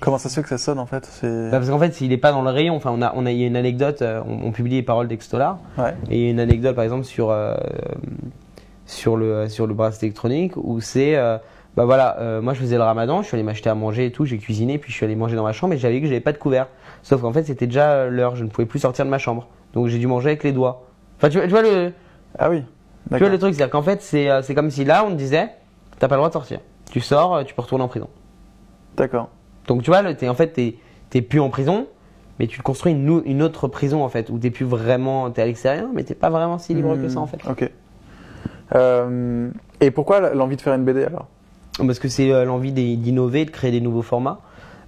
[0.00, 1.04] Comment ça se fait que ça sonne en fait?
[1.06, 1.50] C'est.
[1.50, 3.30] bah, parce qu'en fait, s'il est pas dans le rayon, enfin, on a, on a,
[3.32, 5.94] il y a une anecdote, on, on publie les paroles d'Extolar, Ouais.
[6.10, 7.54] et il y a une anecdote par exemple sur euh,
[8.86, 11.16] sur le sur le bracelet électronique où c'est
[11.76, 14.24] bah voilà, moi je faisais le ramadan, je suis allé m'acheter à manger et tout,
[14.26, 16.20] j'ai cuisiné, puis je suis allé manger dans ma chambre et j'avais vu que j'avais
[16.20, 16.66] pas de couvert.
[17.02, 19.46] Sauf qu'en fait c'était déjà l'heure, je ne pouvais plus sortir de ma chambre.
[19.74, 20.86] Donc j'ai dû manger avec les doigts.
[21.18, 21.92] Enfin tu vois, tu vois le,
[22.38, 22.62] Ah oui.
[23.12, 25.14] tu vois le truc, c'est-à-dire qu'en fait c'est euh, c'est comme si là on te
[25.16, 25.50] disait,
[25.98, 26.60] t'as pas le droit de sortir.
[26.90, 28.08] Tu sors, euh, tu peux retourner en prison.
[28.96, 29.28] D'accord.
[29.66, 30.76] Donc tu vois, le- t'es, en fait t'es
[31.10, 31.86] t'es plus en prison,
[32.38, 35.46] mais tu construis une, une autre prison en fait, où t'es plus vraiment, t'es à
[35.46, 37.44] l'extérieur, mais t'es pas vraiment si libre que ça en fait.
[37.44, 37.70] Hmm, Ok.
[38.74, 39.50] Euh,
[39.80, 41.26] et pourquoi l'envie de faire une BD alors?
[41.78, 44.40] Parce que c'est euh, l'envie d'innover, de créer des nouveaux formats.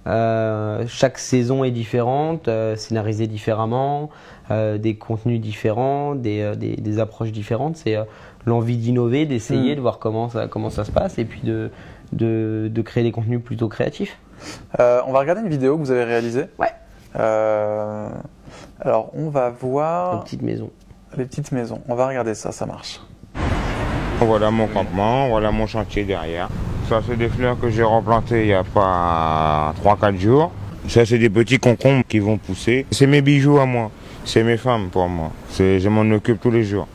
[0.05, 4.09] Euh, chaque saison est différente, euh, scénarisée différemment,
[4.51, 7.77] euh, des contenus différents, des, euh, des, des approches différentes.
[7.77, 8.03] C'est euh,
[8.45, 9.75] l'envie d'innover, d'essayer, Mm.
[9.75, 11.71] de voir comment ça, comment ça se passe et puis de,
[12.11, 14.17] de, de créer des contenus plutôt créatifs.
[14.79, 16.45] Euh, On va regarder une vidéo que vous avez réalisée.
[16.59, 16.67] Ouais.
[17.17, 18.09] Euh,
[18.81, 20.69] alors on va voir petite maison.
[21.15, 21.79] les petites maisons.
[21.87, 22.99] On va regarder ça, ça marche.
[24.19, 26.49] Voilà mon campement, voilà mon chantier derrière.
[26.89, 30.51] Ça, c'est des fleurs que j'ai replantées il n'y a pas 3-4 jours.
[30.87, 32.85] Ça, c'est des petits concombres qui vont pousser.
[32.91, 33.89] C'est mes bijoux à moi.
[34.25, 35.31] C'est mes femmes pour moi.
[35.57, 36.87] Je m'en occupe tous les jours.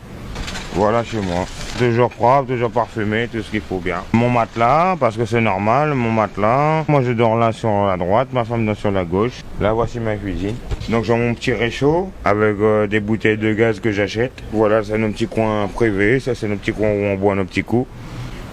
[0.75, 1.47] Voilà chez moi.
[1.79, 4.03] Toujours propre, toujours parfumé, tout ce qu'il faut bien.
[4.13, 6.85] Mon matelas, parce que c'est normal, mon matelas.
[6.89, 9.43] Moi, je dors là sur la droite, ma femme dort sur la gauche.
[9.61, 10.55] Là, voici ma cuisine.
[10.89, 14.33] Donc, j'ai mon petit réchaud avec euh, des bouteilles de gaz que j'achète.
[14.53, 16.21] Voilà, c'est nos petits coins privés.
[16.21, 17.89] Ça, c'est nos petits coins où on boit nos petits coups.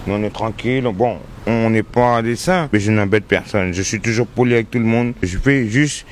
[0.08, 0.88] On est tranquille.
[0.94, 3.72] Bon, on n'est pas des saints, mais je n'embête personne.
[3.72, 5.14] Je suis toujours poli avec tout le monde.
[5.22, 6.06] Je fais juste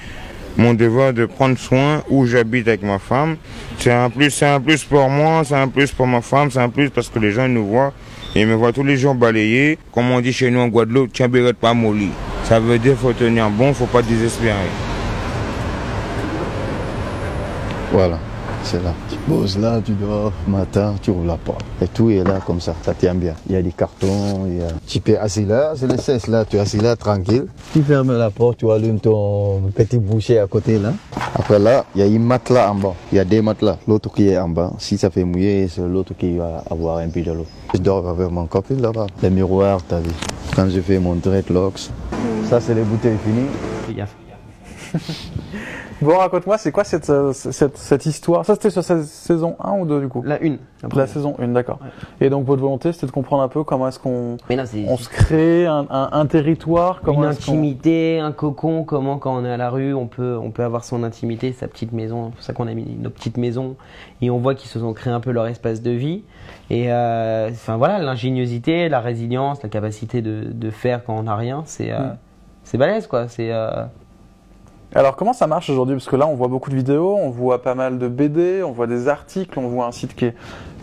[0.56, 3.36] mon devoir de prendre soin où j'habite avec ma femme.
[3.78, 6.60] C'est un plus, c'est un plus pour moi, c'est un plus pour ma femme, c'est
[6.60, 7.92] un plus parce que les gens nous voient
[8.34, 9.78] et me voient tous les jours balayer.
[9.92, 12.10] Comme on dit chez nous en Guadeloupe, tiens, bérette pas molly.
[12.44, 14.54] Ça veut dire faut tenir bon, faut pas désespérer.
[17.92, 18.18] Voilà.
[18.64, 18.92] C'est là.
[19.10, 21.64] Tu poses là, tu dors, matin, tu ouvres la porte.
[21.80, 23.34] Et tout est là comme ça, ça tient bien.
[23.48, 24.68] Il y a des cartons, il y a...
[24.86, 27.46] Tu peux assis là, c'est le cesse là, tu es assis là tranquille.
[27.72, 30.92] Tu fermes la porte, tu allumes ton petit boucher à côté là.
[31.34, 32.94] Après là, il y a une matelas en bas.
[33.12, 33.78] Il y a des matelas.
[33.86, 37.08] L'autre qui est en bas, si ça fait mouiller, c'est l'autre qui va avoir un
[37.08, 37.46] peu de l'eau.
[37.74, 39.06] Je dors avec mon copine là-bas.
[39.22, 40.10] Le miroir, t'as vu.
[40.56, 41.90] Quand je fais mon dreadlocks,
[42.48, 43.48] ça c'est les bouteilles finies.
[46.02, 48.44] Bon, raconte-moi, c'est quoi cette, euh, cette, cette histoire?
[48.44, 50.22] Ça, c'était sur sa- saison 1 ou 2 du coup?
[50.24, 50.58] La une.
[50.82, 50.98] après.
[51.00, 51.78] La saison 1, d'accord.
[52.20, 54.36] Et donc, votre volonté, c'était de comprendre un peu comment est-ce qu'on
[54.88, 59.44] on se crée un, un, un territoire, comment une intimité, un cocon, comment quand on
[59.44, 62.26] est à la rue, on peut, on peut avoir son intimité, sa petite maison.
[62.30, 63.76] C'est pour ça qu'on a mis nos petites maisons
[64.20, 66.24] et on voit qu'ils se sont créés un peu leur espace de vie.
[66.70, 71.36] Et euh, enfin voilà, l'ingéniosité, la résilience, la capacité de, de faire quand on n'a
[71.36, 72.16] rien, c'est euh, Mm.
[72.64, 73.28] c'est balèze quoi.
[73.28, 73.84] C'est euh,
[74.94, 75.96] Alors, comment ça marche aujourd'hui?
[75.96, 78.70] Parce que là, on voit beaucoup de vidéos, on voit pas mal de BD, on
[78.70, 80.34] voit des articles, on voit un site qui est.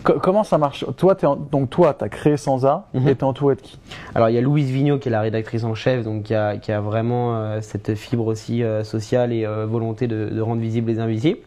[0.04, 0.84] Co- comment ça marche?
[0.98, 3.08] Toi, en- donc toi, t'as créé Sansa Mhm.
[3.08, 3.78] et t'es entouré de qui?
[4.14, 6.56] Alors il y a Louise Vigneault qui est la rédactrice en chef, donc qui a,
[6.58, 10.60] qui a vraiment euh, cette fibre aussi euh, sociale et euh, volonté de, de rendre
[10.60, 11.38] visibles les invisibles,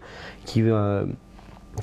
[0.46, 0.64] qui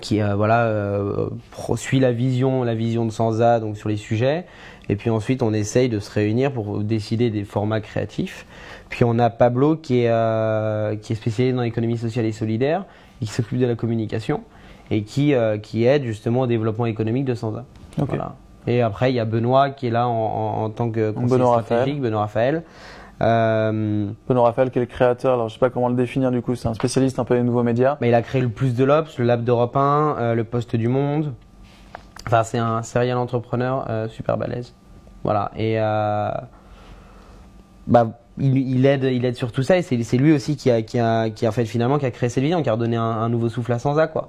[0.01, 1.28] qui euh, voilà euh,
[1.76, 4.47] suit la vision la vision de Sansa donc sur les sujets,
[4.89, 8.47] et puis ensuite on essaye de se réunir pour décider des formats créatifs.
[8.93, 12.84] Puis on a Pablo qui est euh, qui est spécialisé dans l'économie sociale et solidaire
[13.22, 14.43] et qui s'occupe de la communication
[14.90, 17.64] et qui euh, qui aide justement au développement économique de Sansa.
[17.97, 18.34] Voilà.
[18.66, 21.30] Et après, il y a Benoît qui est là en, en- en tant que conseiller
[21.38, 22.64] Benoît stratégique, Benoît Raphaël.
[23.22, 26.43] Euh, Benoît Raphaël, qui est le créateur, alors je sais pas comment le définir du
[26.43, 27.97] coup, c'est un spécialiste un peu des nouveaux médias.
[27.99, 30.76] bah, il a créé le Plus de l'Obs, le Lab d'Europe 1, euh, le Poste
[30.76, 31.32] du Monde.
[32.26, 34.74] Enfin, c'est un serial entrepreneur euh, super balèze.
[35.24, 35.51] Voilà.
[35.57, 35.76] Et
[37.86, 38.07] bah,
[38.39, 40.99] il, il aide, il aide sur tout ça et c'est lui aussi qui a, qui
[40.99, 43.28] a, qui a fait finalement qui a créé cette vision, qui a redonné un, un
[43.28, 44.28] nouveau souffle à Sansa quoi.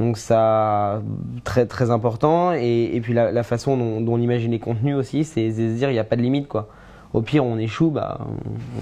[0.00, 1.02] Donc ça,
[1.44, 2.52] très très important.
[2.52, 5.68] Et, et puis la, la façon dont, dont on imagine les contenus aussi, c'est c'est
[5.70, 6.68] se dire il n'y a pas de limite quoi.
[7.14, 8.20] Au pire, on échoue, bah,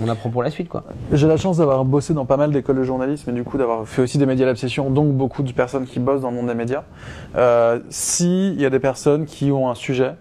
[0.00, 0.84] on, on apprend pour la suite quoi.
[1.12, 3.88] J'ai la chance d'avoir bossé dans pas mal d'écoles de journalisme et du coup d'avoir
[3.88, 6.46] fait aussi des médias à l'obsession, donc beaucoup de personnes qui bossent dans le monde
[6.46, 6.84] des médias.
[7.34, 10.12] Euh, S'il y a des personnes qui ont un sujet,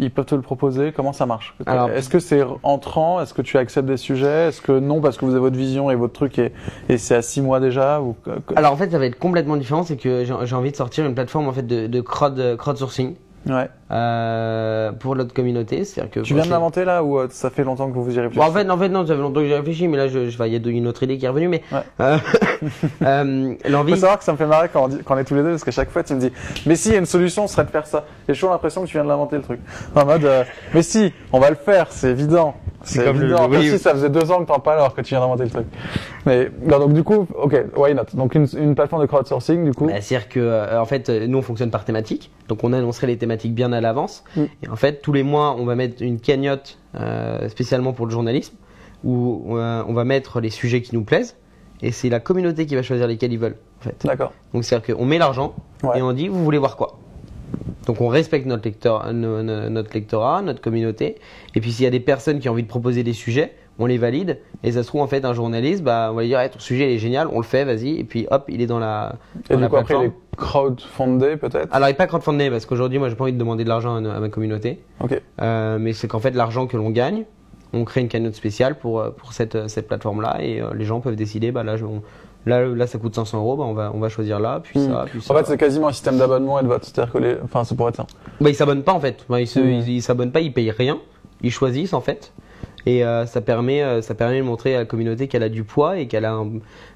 [0.00, 1.54] ils peuvent te le proposer, comment ça marche
[1.94, 3.20] Est-ce que c'est entrant?
[3.20, 4.48] Est-ce que tu acceptes des sujets?
[4.48, 5.00] Est-ce que non?
[5.00, 6.52] Parce que vous avez votre vision et votre truc et,
[6.88, 8.16] et c'est à six mois déjà ou...
[8.56, 9.82] Alors en fait, ça va être complètement différent.
[9.82, 13.14] C'est que j'ai j'ai envie de sortir une plateforme en fait de, de crowd, crowdsourcing
[13.48, 13.68] Ouais.
[13.90, 15.84] euh, pour notre communauté.
[15.84, 18.14] C'est-à-dire que Tu viens de l'inventer là ou euh, ça fait longtemps que vous y
[18.16, 20.08] Bon, réfléchissez en fait, en fait, non, ça fait longtemps que j'ai réfléchi, mais là,
[20.08, 21.80] je, je- enfin, il y a une autre idée qui est revenue, mais Ouais.
[22.00, 22.18] euh,
[23.02, 23.92] euh, Il l'envie.
[23.94, 25.42] faut savoir que ça me fait marrer quand on, dit- quand on est tous les
[25.42, 26.32] deux, parce qu'à chaque fois tu me dis,
[26.66, 28.04] mais si, il y a une solution, ce serait de faire ça.
[28.28, 29.60] Et j'ai toujours l'impression que tu viens de l'inventer le truc.
[29.94, 32.54] En mode, euh, mais si, on va le faire, c'est évident.
[32.82, 33.46] C'est comme évident.
[33.46, 33.70] le- Comme oui.
[33.70, 35.66] si ça faisait deux ans que t'en parles alors que tu viens d'inventer le truc.
[36.26, 38.04] Mais, non, donc du coup, ok, why not?
[38.14, 39.86] Donc une, une plateforme de crowdsourcing, du coup.
[39.86, 42.30] Bah, C'est-à-dire que, euh, en fait, euh, nous, on fonctionne par thématique.
[42.48, 44.24] Donc, on annoncerait les thématiques bien à l'avance.
[44.36, 44.42] Mm.
[44.62, 48.12] Et en fait, tous les mois, on va mettre une cagnotte euh, spécialement pour le
[48.12, 48.54] journalisme,
[49.04, 51.36] où euh, on va mettre les sujets qui nous plaisent.
[51.82, 54.06] Et c'est la communauté qui va choisir lesquels ils veulent, en fait.
[54.06, 54.32] D'accord.
[54.52, 55.98] Donc, c'est-à-dire qu'on met l'argent Ouais.
[55.98, 56.98] et on dit, vous voulez voir quoi?
[57.90, 61.16] Donc, on respecte notre, lecteur, no- no- notre lectorat, notre communauté.
[61.56, 63.86] Et puis, s'il y a des personnes qui ont envie de proposer des sujets, on
[63.86, 64.38] les valide.
[64.62, 66.92] Et ça se trouve, en fait, un journaliste, bah, on va lui dire, ton sujet
[66.92, 67.98] il est génial, on le fait, vas-y.
[67.98, 69.16] Et puis, hop, il est dans la.
[69.50, 70.04] Et du la coup, après, plateforme.
[70.04, 71.74] les crowdfundés, peut-être?
[71.74, 73.96] Alors, il n'est pas crowdfundé parce qu'aujourd'hui, moi, j'ai pas envie de demander de l'argent
[74.04, 74.78] à, à ma communauté.
[75.42, 77.24] Euh, mais c'est qu'en fait, l'argent que l'on gagne,
[77.72, 81.00] on crée une cagnotte spéciale pour, euh, pour cette, cette plateforme-là et euh, les gens
[81.00, 82.02] peuvent décider, bah là, je- on-
[82.46, 85.04] là, là, ça coûte 500 euros, bah, on, va, on va choisir là, puis ça,
[85.10, 85.32] puis ça.
[85.32, 85.36] Hmm.
[85.36, 86.84] En fait, c'est quasiment un système d'abonnement et de vote.
[86.84, 88.06] C'est-à-dire que les, enfin, ça pourrait être ça.
[88.40, 89.24] Bah, ils s'abonnent pas en fait.
[89.28, 90.98] Bah, ils ils- ils s'abonnent pas, ils payent rien.
[91.42, 92.32] Ils choisissent en fait.
[92.86, 95.64] Et euh, ça permet, euh, ça permet de montrer à la communauté qu'elle a du
[95.64, 96.48] poids et qu'elle a, un-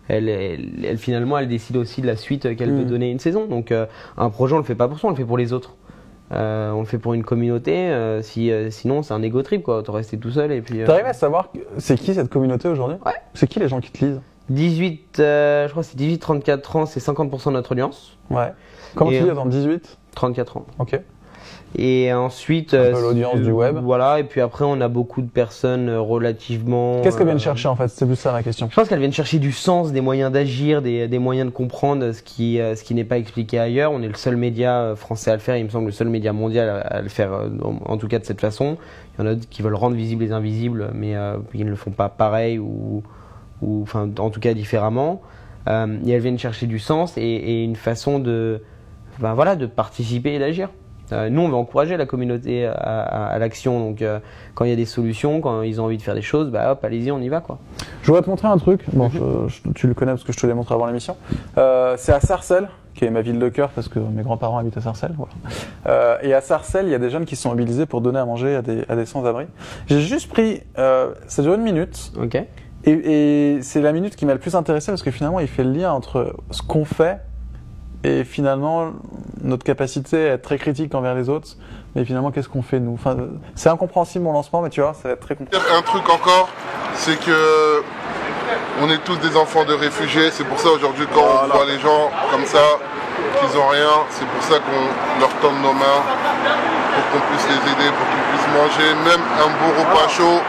[0.08, 2.78] elle, elle, elle, finalement, elle décide aussi de la suite qu'elle Mhm.
[2.78, 3.44] veut donner une saison.
[3.46, 3.84] Donc, euh,
[4.16, 5.74] un projet, on le fait pas pour soi, on le fait pour les autres.
[6.32, 7.74] Euh, on le fait pour une communauté.
[7.76, 9.78] euh, si, euh, sinon, c'est un ego trip quoi.
[9.78, 10.80] Autant rester tout seul et puis.
[10.80, 12.96] euh, T'arrives à savoir c'est qui cette communauté aujourd'hui?
[13.04, 13.12] Ouais.
[13.34, 14.20] C'est qui les gens qui te lisent?
[14.50, 18.16] 18, euh, je crois que c'est 18-34 ans, c'est 50% de notre audience.
[18.30, 18.52] Ouais.
[18.94, 19.98] Comment Et, tu euh, dans 18?
[20.14, 20.66] 34 ans.
[20.78, 21.00] Ok.
[21.76, 22.72] Et ensuite.
[22.72, 23.76] Un peu euh, l'audience c'est- du web.
[23.82, 27.00] Voilà, et puis après, on a beaucoup de personnes euh, relativement.
[27.02, 27.88] Qu'est-ce qu'elles viennent chercher en fait?
[27.88, 28.68] C'est plus ça ma question.
[28.70, 32.12] Je pense qu'elles viennent chercher du sens, des moyens d'agir, des, des moyens de comprendre
[32.12, 33.90] ce qui, ce qui n'est pas expliqué ailleurs.
[33.90, 36.32] On est le seul média français à le faire, il me semble le seul média
[36.32, 38.76] mondial à, à le faire, en, en tout cas de cette façon.
[39.18, 41.70] Il y en a d'autres qui veulent rendre visibles les invisibles, mais euh, ils ne
[41.70, 43.02] le font pas pareil ou,
[43.64, 45.22] ou enfin, en tout cas différemment.
[45.66, 48.60] Euh, et elles viennent chercher du sens et, et une façon de,
[49.18, 50.68] ben voilà, de participer et d'agir.
[51.12, 53.78] Euh, nous, on va encourager la communauté à, à- à l'action.
[53.78, 54.18] Donc, euh,
[54.54, 56.72] quand il y a des solutions, quand ils ont envie de faire des choses, bah
[56.72, 57.58] hop, allez-y, on y va, quoi.
[58.02, 58.82] Je voudrais te montrer un truc.
[58.92, 61.16] Bon, je- je- tu le connais parce que je te l'ai montré avant l'émission.
[61.58, 64.76] Euh, c'est à Sarcelles qui est ma ville de cœur parce que mes grands-parents habitent
[64.76, 65.14] à Sarcelles.
[65.16, 66.18] Voilà.
[66.22, 68.54] Et à Sarcelles, il y a des jeunes qui sont mobilisés pour donner à manger
[68.56, 69.46] à des, à des sans-abri.
[69.88, 72.38] J'ai juste pris, ça dure une minute, Ok.
[72.84, 75.64] Et, et c'est la minute qui m'a le plus intéressé parce que finalement, il fait
[75.64, 77.18] le lien entre ce qu'on fait
[78.04, 78.92] et finalement
[79.42, 81.56] notre capacité à être très critique envers les autres.
[81.94, 82.94] Mais finalement, qu'est-ce qu'on fait nous?
[82.94, 83.16] Enfin,
[83.54, 85.72] C'est incompréhensible mon lancement, mais tu vois, ça va être très compréhensible.
[85.76, 86.48] Un truc encore,
[86.94, 87.82] c'est que
[88.82, 90.30] on est tous des enfants de réfugiés.
[90.30, 92.78] C'est pour ça aujourd'hui quand on voit les gens comme ça,
[93.40, 96.02] qu'ils ont rien, c'est pour ça qu'on leur tend nos mains
[96.94, 98.88] pour qu'on puisse les aider, pour qu'ils puissent manger.
[99.06, 100.40] Même un beau repas chaud,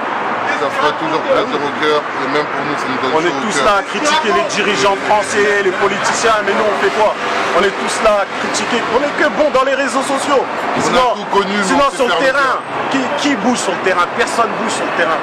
[0.60, 2.00] ça toujours plaisir au cœur.
[2.00, 4.98] Et même pour nous, ça nous donne On est tous là à critiquer les dirigeants
[5.08, 7.14] français, les politiciens, mais nous on fait quoi?
[7.58, 8.80] On est tous là à critiquer.
[8.96, 10.44] On est que bon dans les réseaux sociaux.
[10.80, 12.60] Sinon, tout connu, sinon on terrain,
[12.92, 14.06] qui, qui bouge sur le terrain?
[14.18, 15.20] Personne bouge sur le terrain.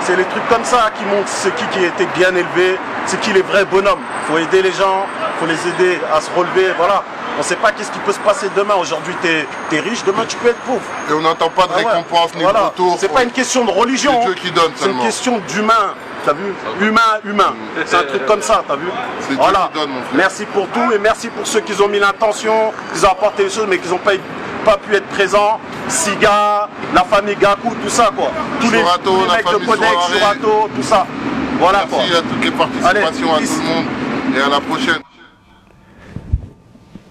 [0.00, 3.20] C'est les trucs comme ça qui montrent c'est qui qui a été bien élevé, c'est
[3.20, 4.04] qui les vrais bonhommes.
[4.28, 5.06] faut aider les gens,
[5.40, 6.72] faut les aider à se relever.
[6.76, 7.02] Voilà.
[7.38, 8.74] On sait pas qu'est-ce qui peut se passer demain.
[8.80, 10.80] Aujourd'hui, t'es es riche, demain tu peux être pauvre.
[11.10, 11.84] Et on n'entend pas de Ah ouais.
[11.84, 12.60] récompense ni Voilà.
[12.60, 12.96] de retour.
[13.00, 14.12] C'est pas une question de religion.
[14.20, 15.94] C'est Dieu qui donne C'est une question d'humain.
[16.24, 17.54] T'as vu Humain, humain.
[17.84, 18.86] C'est un truc comme ça, t'as vu
[19.20, 19.68] C'est Dieu Voilà.
[19.72, 20.14] qui donne, mon frère.
[20.14, 23.50] Merci pour tout et merci pour ceux qui ont mis l'intention, qui ont apporté les
[23.50, 24.12] choses mais qui n'ont pas,
[24.64, 25.58] pas pu être présents.
[25.88, 28.30] Siga, la famille Gaku, tout ça quoi.
[28.60, 29.92] Tous les, tous les la mecs de Codex.
[30.18, 31.04] Sorato, tout ça.
[31.58, 31.98] Voilà quoi.
[31.98, 33.84] Merci à toutes les participations, Allez, à tout le monde.
[34.36, 35.00] Et à la prochaine.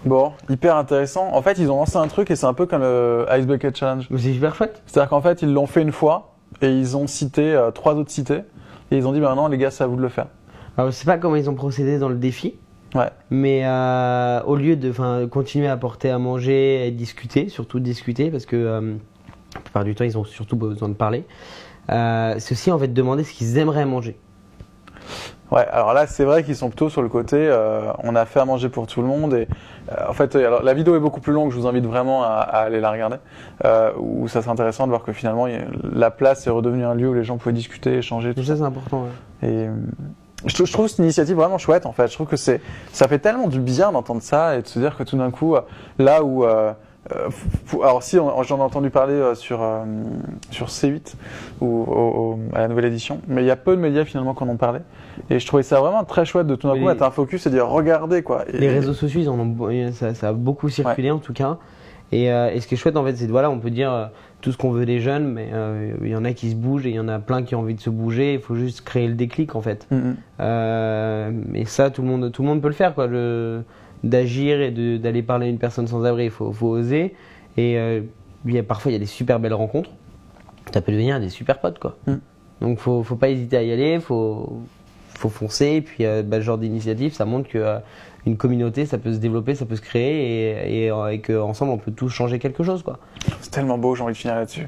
[0.06, 1.34] Bon, hyper intéressant.
[1.34, 3.76] En fait, ils ont lancé un truc et c'est un peu comme le Ice Bucket
[3.76, 4.08] Challenge.
[4.10, 4.82] Mais c'est super chouette.
[4.86, 8.12] C'est-à-dire qu'en fait, ils l'ont fait une fois et ils ont cité euh, trois autres
[8.12, 8.42] cités
[8.92, 10.28] et ils ont dit bah non les gars, c'est à vous de le faire.
[10.78, 12.56] Alors, je sais pas comment ils ont procédé dans le défi.
[12.96, 13.10] Ouais.
[13.30, 14.92] Mais euh, au lieu de
[15.26, 18.94] continuer à apporter à manger et discuter, surtout discuter, parce que euh,
[19.56, 21.26] la plupart du temps, ils ont surtout besoin de parler,
[21.92, 24.18] euh, aussi en fait de demander ce qu'ils aimeraient manger.
[25.54, 28.40] Ouais, alors là, c'est vrai qu'ils sont plutôt sur le côté, euh, on a fait
[28.40, 29.36] à manger pour tout le monde.
[29.36, 29.48] Et
[29.92, 32.24] euh, en fait, euh, alors, la vidéo est beaucoup plus longue, je vous invite vraiment
[32.24, 33.18] à, à aller la regarder.
[33.64, 35.60] Euh, où ça c'est intéressant de voir que finalement, y
[35.94, 38.34] la place est redevenue un lieu où les gens pouvaient discuter, échanger.
[38.34, 39.04] Tout ça, c'est important.
[39.04, 39.48] ouais.
[39.48, 39.74] Et euh,
[40.48, 42.08] je, trou- je trouve cette initiative vraiment chouette en fait.
[42.08, 42.60] Je trouve que c'est,
[42.92, 45.56] ça fait tellement du bien d'entendre ça et de se dire que tout d'un coup,
[45.56, 45.62] euh,
[46.00, 46.46] là où,
[47.12, 47.30] euh,
[47.84, 49.84] alors si j'en ai entendu parler euh, sur euh,
[50.52, 51.16] sur C8
[51.60, 54.34] ou au- au- à la nouvelle édition, mais il y a peu de médias finalement
[54.34, 54.80] qui en ont parlé.
[55.30, 57.50] Et je trouvais ça vraiment très chouette de tout d'un coup mettre un focus et
[57.50, 58.46] dire regardez quoi.
[58.48, 61.58] Et- Les réseaux sociaux, ils en ont, ça, ça a beaucoup circulé en tout cas.
[62.12, 64.58] Et, et ce qui est chouette en fait, c'est voilà, on peut dire tout ce
[64.58, 65.50] qu'on veut des jeunes, mais
[66.04, 67.60] il y en a qui se bougent et il y en a plein qui ont
[67.62, 68.36] envie de se bouger.
[68.36, 69.88] Il faut juste créer le déclic en fait.
[69.90, 73.08] Mm, et ça, tout le monde, tout le monde peut le faire quoi.
[73.08, 73.64] Le-
[74.04, 77.16] D'agir et de- d'aller parler à une personne sans abri, il faut, faut oser.
[77.56, 78.02] Et euh,
[78.46, 79.90] il y a, parfois, il y a des super belles rencontres.
[80.74, 81.98] Ça peut devenir des super potes quoi.
[82.08, 82.14] Mm.
[82.62, 84.62] Donc faut, faut pas hésiter à y aller, faut,
[85.18, 85.68] faut foncer.
[85.68, 87.78] Et puis euh, bah, ce genre d'initiative, ça montre que euh,
[88.26, 91.72] une communauté, ça peut se développer, ça peut se créer et, et, euh, et qu'ensemble
[91.72, 93.00] on peut tous changer quelque chose quoi.
[93.42, 94.68] C'est tellement beau, j'ai envie de finir là-dessus.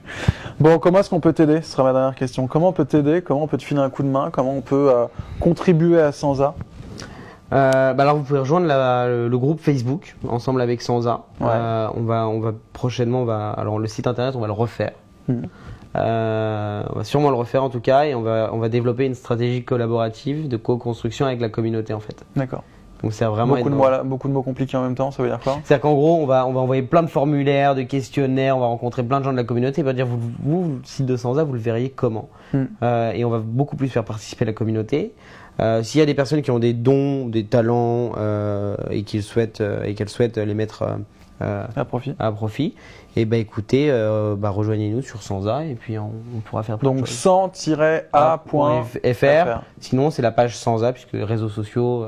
[0.59, 1.61] Bon, comment est-ce qu'on peut t'aider?
[1.61, 2.47] Ce sera ma dernière question.
[2.47, 3.21] Comment on peut t'aider?
[3.21, 4.29] Comment on peut te filer un coup de main?
[4.31, 5.05] Comment on peut euh,
[5.39, 6.55] contribuer à Sansa?
[7.53, 11.25] Euh, bah alors vous pouvez rejoindre la- le, le groupe Facebook ensemble avec Sansa.
[11.39, 11.47] Ouais.
[11.49, 14.53] Euh, on va on va prochainement on va alors le site internet on va le
[14.53, 14.93] refaire.
[15.27, 15.43] Mhm.
[15.95, 19.05] Euh, on va sûrement le refaire en tout cas et on va on va développer
[19.05, 22.25] une stratégie collaborative de co-construction avec la communauté en fait.
[22.35, 22.63] D'accord.
[23.03, 25.29] Donc c'est vraiment Beaucoup de, mots, beaucoup de mots compliqués en même temps, ça veut
[25.29, 25.57] dire quoi?
[25.63, 28.65] C'est-à-dire qu'en gros, on va, on va envoyer plein de formulaires, de questionnaires, on va
[28.67, 29.81] rencontrer plein de gens de la communauté.
[29.81, 32.29] Et on va dire, vous, vous, le site de Sansa, vous le verriez comment?
[32.53, 32.63] Hmm.
[32.81, 35.13] Euh, Et on va beaucoup plus faire participer la communauté.
[35.59, 39.23] Euh, S'il y a des personnes qui ont des dons, des talents euh, et qu'ils
[39.23, 40.83] souhaitent euh, et qu'elles souhaitent les mettre
[41.41, 42.13] À profit.
[42.19, 42.75] à profit,
[43.15, 43.89] et ben écoutez,
[44.37, 47.07] bah, rejoignez-nous sur Sansa et puis on, on pourra faire plein de Donc.
[48.13, 49.59] 100-a.fr.
[49.79, 52.05] Sinon, c'est la page Sansa puisque les réseaux sociaux,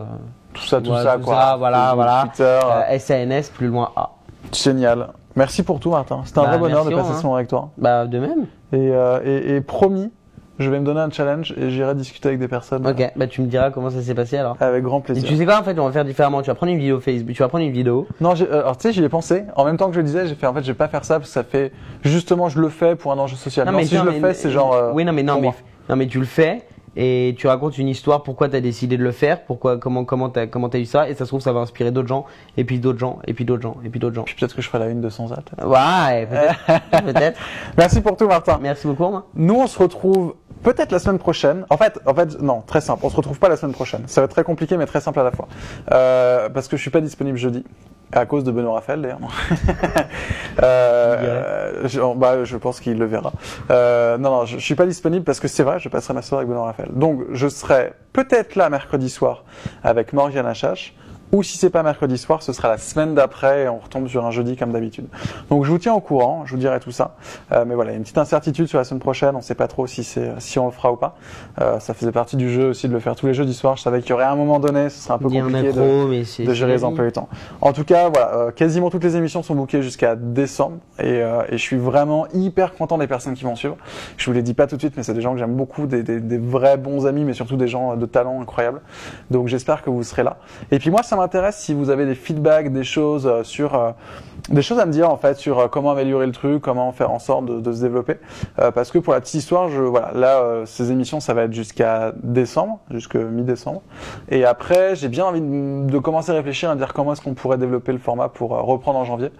[0.53, 1.35] Tout ça, tout Voilà, ça, tout quoi.
[1.35, 2.23] ça, voilà, voilà.
[2.35, 2.59] Twitter.
[2.99, 4.11] SANS plus loin A.
[4.53, 5.09] Génial.
[5.35, 6.21] Merci pour tout, Martin.
[6.25, 7.17] C'était un Bah, vrai bonheur de passer Romain.
[7.19, 7.69] ce moment avec toi.
[7.77, 8.45] Bah de même.
[8.73, 10.11] Et, euh, et, et promis,
[10.60, 13.41] je vais me donner un challenge et j'irai discuter avec des personnes Ok, bah tu
[13.41, 14.58] me diras comment ça s'est passé alors.
[14.60, 15.28] avec grand Et plaisir.
[15.30, 16.41] tu sais quoi en fait on va faire différemment.
[16.41, 18.08] Tu vas prendre une vidéo Facebook, tu vas prendre une vidéo.
[18.22, 19.43] Non, j'ai- euh, alors tu sais, j'y ai pensé.
[19.55, 21.05] En même temps que je le disais, j'ai fait en fait, je vais pas faire
[21.05, 21.72] ça parce que ça fait
[22.03, 23.70] justement, je le fais pour un enjeu social.
[23.70, 24.74] Non, si tiens, je le mais- fais, c'est genre.
[24.74, 25.55] euh, oui non mais non mais moi.
[25.89, 26.64] non mais tu le fais
[26.99, 30.30] et tu racontes une histoire pourquoi tu as décidé de le faire, pourquoi comment comment
[30.30, 32.26] t'as comment t'as eu ça et ça se trouve ça va inspirer d'autres gens
[32.58, 34.24] et puis d'autres gens et puis d'autres gens et puis d'autres gens.
[34.24, 35.68] Puis peut-être que je ferai la une de peut-être.
[35.68, 36.28] Ouais
[37.05, 37.39] peut-être.
[37.78, 38.58] Merci pour tout, Martin.
[38.62, 39.26] Merci beaucoup Romain.
[39.36, 40.34] Nous, on se retrouve
[40.64, 41.66] peut-être la semaine prochaine.
[41.70, 43.05] En fait, en fait, non, très simple.
[43.05, 44.03] On se retrouve pas la semaine prochaine.
[44.08, 45.47] Ça va être très compliqué, mais très simple à la fois.
[45.91, 47.64] Euh, parce que je suis pas disponible jeudi.
[48.14, 49.20] À cause de Benoît Raphaël, d'ailleurs.
[50.64, 53.34] euh, je, bah, je pense qu'il le verra.
[53.70, 56.22] Euh, non, non, je, je suis pas disponible parce que c'est vrai, je passerai ma
[56.22, 56.89] soirée avec Benoît Raphaël.
[56.93, 59.43] Donc, je serai peut-être là mercredi soir
[59.84, 60.95] avec Morgane Achache.
[61.32, 64.25] Ou si c'est pas mercredi soir, ce sera la semaine d'après et on retombe sur
[64.25, 65.07] un jeudi comme d'habitude.
[65.49, 67.15] Donc je vous tiens au courant, je vous dirai tout ça.
[67.51, 69.55] Euh, mais voilà, il y a une petite incertitude sur la semaine prochaine, on sait
[69.55, 71.15] pas trop si c'est si on le fera ou pas.
[71.61, 73.78] Euh, ça faisait partie du jeu aussi de le faire tous les jeudis soirs.
[73.78, 76.53] Je savais qu'il y aurait un moment donné, ce serait un peu compliqué de, de
[76.53, 77.28] gérer les emplois du temps.
[77.61, 81.41] En tout cas, voilà, euh, quasiment toutes les émissions sont bookées jusqu'à décembre et, euh,
[81.49, 83.75] et je suis vraiment hyper content des personnes qui vont suivre.
[84.15, 85.88] Je vous les dis pas tout de suite, mais c'est des gens que j'aime beaucoup,
[85.88, 88.82] des, des, des vrais bons amis, mais surtout des gens de talent incroyables.
[89.30, 90.38] Donc j'espère que vous serez là.
[90.71, 93.91] Et puis moi, ça m'intéresse si vous avez des feedbacks, des choses euh, sur euh,
[94.49, 97.11] des choses à me dire en fait sur euh, comment améliorer le truc, comment faire
[97.11, 98.15] en sorte de, se développer.
[98.59, 101.43] Euh, parce que pour la petite histoire, je voilà, là euh, ces émissions ça va
[101.43, 103.81] être jusqu'à décembre, jusque mi-décembre.
[104.29, 107.57] Et après, j'ai bien envie de, commencer à réfléchir à dire comment est-ce qu'on pourrait
[107.57, 109.31] développer le format pour reprendre en janvier.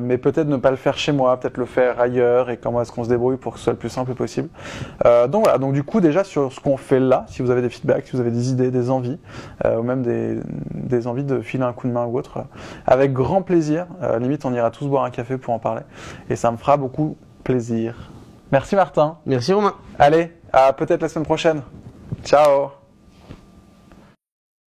[0.00, 2.92] Mais peut-être ne pas le faire chez moi, peut-être le faire ailleurs et comment est-ce
[2.92, 4.48] qu'on se débrouille pour que ce soit le plus simple possible.
[5.04, 7.68] Donc voilà, donc du coup déjà sur ce qu'on fait là, si vous avez des
[7.68, 9.18] feedbacks, si vous avez des idées, des envies,
[9.64, 12.44] ou même des, envies de filer un coup de main ou autre,
[12.86, 13.86] avec grand plaisir.
[14.04, 15.82] Euh, limite, on ira tous boire un café pour en parler
[16.28, 17.94] et ça me fera beaucoup plaisir.
[18.52, 19.18] Merci Martin.
[19.26, 19.74] Merci Romain.
[19.98, 21.62] Allez, à peut-être la semaine prochaine.
[22.24, 22.83] Ciao